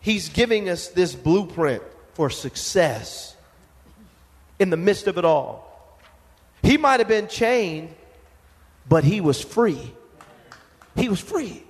He's 0.00 0.28
giving 0.28 0.68
us 0.68 0.88
this 0.88 1.14
blueprint 1.14 1.82
for 2.14 2.30
success 2.30 3.36
in 4.58 4.70
the 4.70 4.76
midst 4.76 5.06
of 5.06 5.18
it 5.18 5.24
all. 5.24 5.64
He 6.62 6.76
might 6.76 7.00
have 7.00 7.08
been 7.08 7.28
chained, 7.28 7.94
but 8.88 9.04
he 9.04 9.20
was 9.20 9.42
free. 9.42 9.92
He 10.96 11.08
was 11.08 11.20
free. 11.20 11.62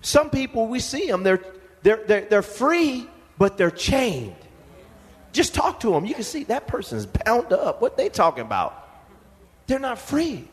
Some 0.00 0.30
people, 0.30 0.68
we 0.68 0.80
see 0.80 1.06
them, 1.06 1.22
they're, 1.22 1.44
they're, 1.82 2.02
they're, 2.06 2.20
they're 2.22 2.42
free, 2.42 3.06
but 3.36 3.58
they're 3.58 3.70
chained. 3.70 4.34
Just 5.32 5.54
talk 5.54 5.80
to 5.80 5.90
them. 5.90 6.06
You 6.06 6.14
can 6.14 6.24
see 6.24 6.44
that 6.44 6.66
person's 6.66 7.06
bound 7.06 7.52
up. 7.52 7.82
What 7.82 7.96
they 7.96 8.08
talking 8.08 8.42
about? 8.42 8.88
They're 9.66 9.78
not 9.78 9.98
free. 9.98 10.48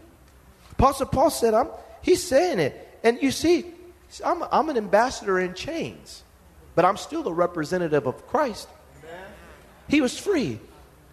Apostle 0.72 1.06
Paul 1.06 1.30
said, 1.30 1.54
I'm, 1.54 1.70
he's 2.02 2.22
saying 2.22 2.60
it. 2.60 3.00
And 3.04 3.22
you 3.22 3.32
see, 3.32 3.66
I'm, 4.24 4.44
I'm 4.52 4.70
an 4.70 4.78
ambassador 4.78 5.40
in 5.40 5.54
chains, 5.54 6.24
but 6.76 6.86
I'm 6.86 6.98
still 6.98 7.28
a 7.28 7.34
representative 7.34 8.08
of 8.08 8.28
Christ. 8.28 8.68
He 9.88 10.02
was 10.02 10.18
free. 10.18 10.60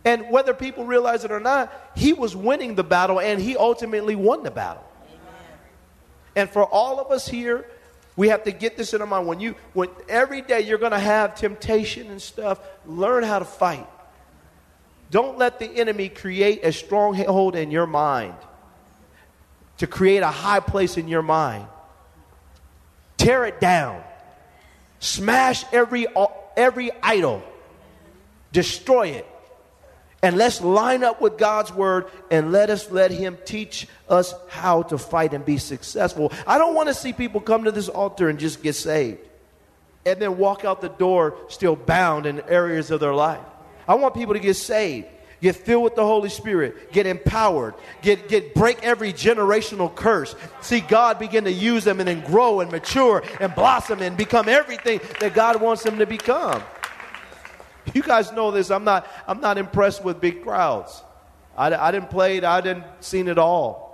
And 0.04 0.30
whether 0.30 0.52
people 0.52 0.84
realize 0.84 1.24
it 1.24 1.30
or 1.30 1.40
not, 1.40 1.72
he 1.94 2.12
was 2.12 2.34
winning 2.34 2.74
the 2.74 2.82
battle 2.82 3.20
and 3.20 3.40
he 3.40 3.56
ultimately 3.56 4.16
won 4.16 4.42
the 4.42 4.50
battle. 4.50 4.84
Amen. 5.06 5.58
And 6.34 6.50
for 6.50 6.64
all 6.64 6.98
of 6.98 7.12
us 7.12 7.28
here, 7.28 7.66
we 8.16 8.28
have 8.28 8.44
to 8.44 8.50
get 8.50 8.76
this 8.76 8.94
in 8.94 9.00
our 9.00 9.06
mind. 9.06 9.26
When 9.26 9.40
you 9.40 9.54
when 9.74 9.88
every 10.08 10.42
day 10.42 10.60
you're 10.60 10.78
going 10.78 10.92
to 10.92 10.98
have 10.98 11.34
temptation 11.34 12.10
and 12.10 12.20
stuff, 12.20 12.58
learn 12.84 13.22
how 13.22 13.38
to 13.38 13.44
fight. 13.44 13.86
Don't 15.10 15.38
let 15.38 15.58
the 15.58 15.66
enemy 15.66 16.08
create 16.08 16.64
a 16.64 16.72
stronghold 16.72 17.54
in 17.54 17.70
your 17.70 17.86
mind. 17.86 18.34
To 19.78 19.86
create 19.86 20.22
a 20.22 20.30
high 20.30 20.60
place 20.60 20.96
in 20.96 21.08
your 21.08 21.22
mind. 21.22 21.66
Tear 23.22 23.46
it 23.46 23.60
down. 23.60 24.02
Smash 25.00 25.64
every 25.72 26.06
every 26.56 26.90
idol 27.02 27.42
destroy 28.52 29.08
it. 29.08 29.26
And 30.24 30.36
let's 30.36 30.60
line 30.60 31.02
up 31.02 31.20
with 31.20 31.36
God's 31.36 31.72
word 31.72 32.06
and 32.30 32.52
let 32.52 32.70
us 32.70 32.90
let 32.92 33.10
Him 33.10 33.36
teach 33.44 33.88
us 34.08 34.32
how 34.48 34.82
to 34.84 34.98
fight 34.98 35.34
and 35.34 35.44
be 35.44 35.58
successful. 35.58 36.32
I 36.46 36.58
don't 36.58 36.74
want 36.74 36.88
to 36.88 36.94
see 36.94 37.12
people 37.12 37.40
come 37.40 37.64
to 37.64 37.72
this 37.72 37.88
altar 37.88 38.28
and 38.28 38.38
just 38.38 38.62
get 38.62 38.74
saved 38.76 39.18
and 40.06 40.20
then 40.20 40.38
walk 40.38 40.64
out 40.64 40.80
the 40.80 40.88
door 40.88 41.36
still 41.48 41.74
bound 41.74 42.26
in 42.26 42.40
areas 42.42 42.92
of 42.92 43.00
their 43.00 43.14
life. 43.14 43.40
I 43.88 43.96
want 43.96 44.14
people 44.14 44.34
to 44.34 44.40
get 44.40 44.54
saved, 44.54 45.08
get 45.42 45.56
filled 45.56 45.82
with 45.82 45.96
the 45.96 46.06
Holy 46.06 46.28
Spirit, 46.28 46.92
get 46.92 47.04
empowered, 47.04 47.74
get, 48.00 48.28
get 48.28 48.54
break 48.54 48.82
every 48.82 49.12
generational 49.12 49.92
curse. 49.94 50.34
See 50.62 50.80
God 50.80 51.18
begin 51.18 51.44
to 51.44 51.52
use 51.52 51.82
them 51.84 51.98
and 51.98 52.08
then 52.08 52.24
grow 52.24 52.60
and 52.60 52.70
mature 52.70 53.22
and 53.40 53.52
blossom 53.54 54.00
and 54.00 54.16
become 54.16 54.48
everything 54.48 55.00
that 55.20 55.34
God 55.34 55.60
wants 55.60 55.82
them 55.82 55.98
to 55.98 56.06
become. 56.06 56.62
You 57.92 58.02
guys 58.02 58.30
know 58.32 58.52
this. 58.52 58.70
I'm 58.70 58.84
not, 58.84 59.08
I'm 59.26 59.40
not 59.40 59.58
impressed 59.58 60.04
with 60.04 60.20
big 60.20 60.44
crowds. 60.44 61.02
I, 61.56 61.74
I 61.74 61.90
didn't 61.90 62.10
play 62.10 62.36
it, 62.36 62.44
I 62.44 62.60
didn't 62.60 62.84
seen 63.00 63.26
it 63.26 63.36
all. 63.36 63.90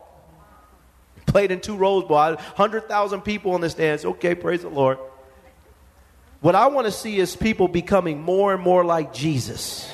Played 1.27 1.51
in 1.51 1.61
two 1.61 1.77
Rose 1.77 2.05
Bowl, 2.05 2.17
100,000 2.17 3.23
people 3.23 3.55
in 3.55 3.61
the 3.61 3.71
stands. 3.71 4.05
Okay, 4.05 4.35
praise 4.35 4.63
the 4.63 4.69
Lord. 4.69 4.99
What 6.41 6.55
I 6.55 6.69
want 6.69 6.87
to 6.87 6.93
see 6.93 7.19
is 7.19 7.35
people 7.35 7.69
becoming 7.69 8.23
more 8.23 8.55
and 8.55 8.63
more 8.63 8.85
like 8.85 9.13
Jesus. 9.13 9.91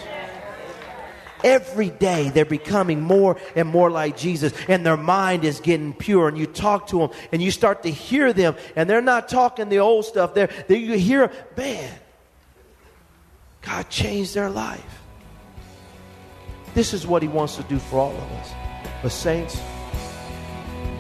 Every 1.43 1.91
day 1.91 2.31
they're 2.31 2.45
becoming 2.45 3.01
more 3.01 3.37
and 3.57 3.69
more 3.69 3.91
like 3.91 4.17
Jesus, 4.17 4.53
and 4.69 4.85
their 4.85 4.97
mind 4.97 5.45
is 5.45 5.61
getting 5.61 5.93
pure. 5.93 6.29
And 6.29 6.39
you 6.39 6.47
talk 6.47 6.87
to 6.89 6.99
them, 6.99 7.11
and 7.33 7.43
you 7.43 7.51
start 7.51 7.83
to 7.83 7.91
hear 7.91 8.33
them, 8.33 8.57
and 8.77 8.89
they're 8.89 9.03
not 9.03 9.29
talking 9.29 9.69
the 9.69 9.79
old 9.79 10.05
stuff. 10.05 10.35
They're, 10.35 10.51
they, 10.69 10.79
you 10.79 10.95
hear, 10.95 11.31
man, 11.57 11.93
God 13.63 13.89
changed 13.91 14.35
their 14.35 14.51
life. 14.51 15.03
This 16.75 16.93
is 16.93 17.07
what 17.07 17.23
He 17.23 17.29
wants 17.29 17.57
to 17.57 17.63
do 17.65 17.79
for 17.79 18.01
all 18.01 18.13
of 18.13 18.33
us. 18.33 18.53
But, 19.03 19.13
saints, 19.13 19.61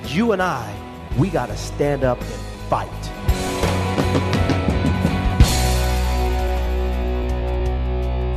you 0.08 0.32
and 0.32 0.42
I 0.42 0.84
we 1.18 1.30
got 1.30 1.46
to 1.46 1.56
stand 1.56 2.02
up 2.02 2.20
and 2.20 2.30
fight. 2.68 3.33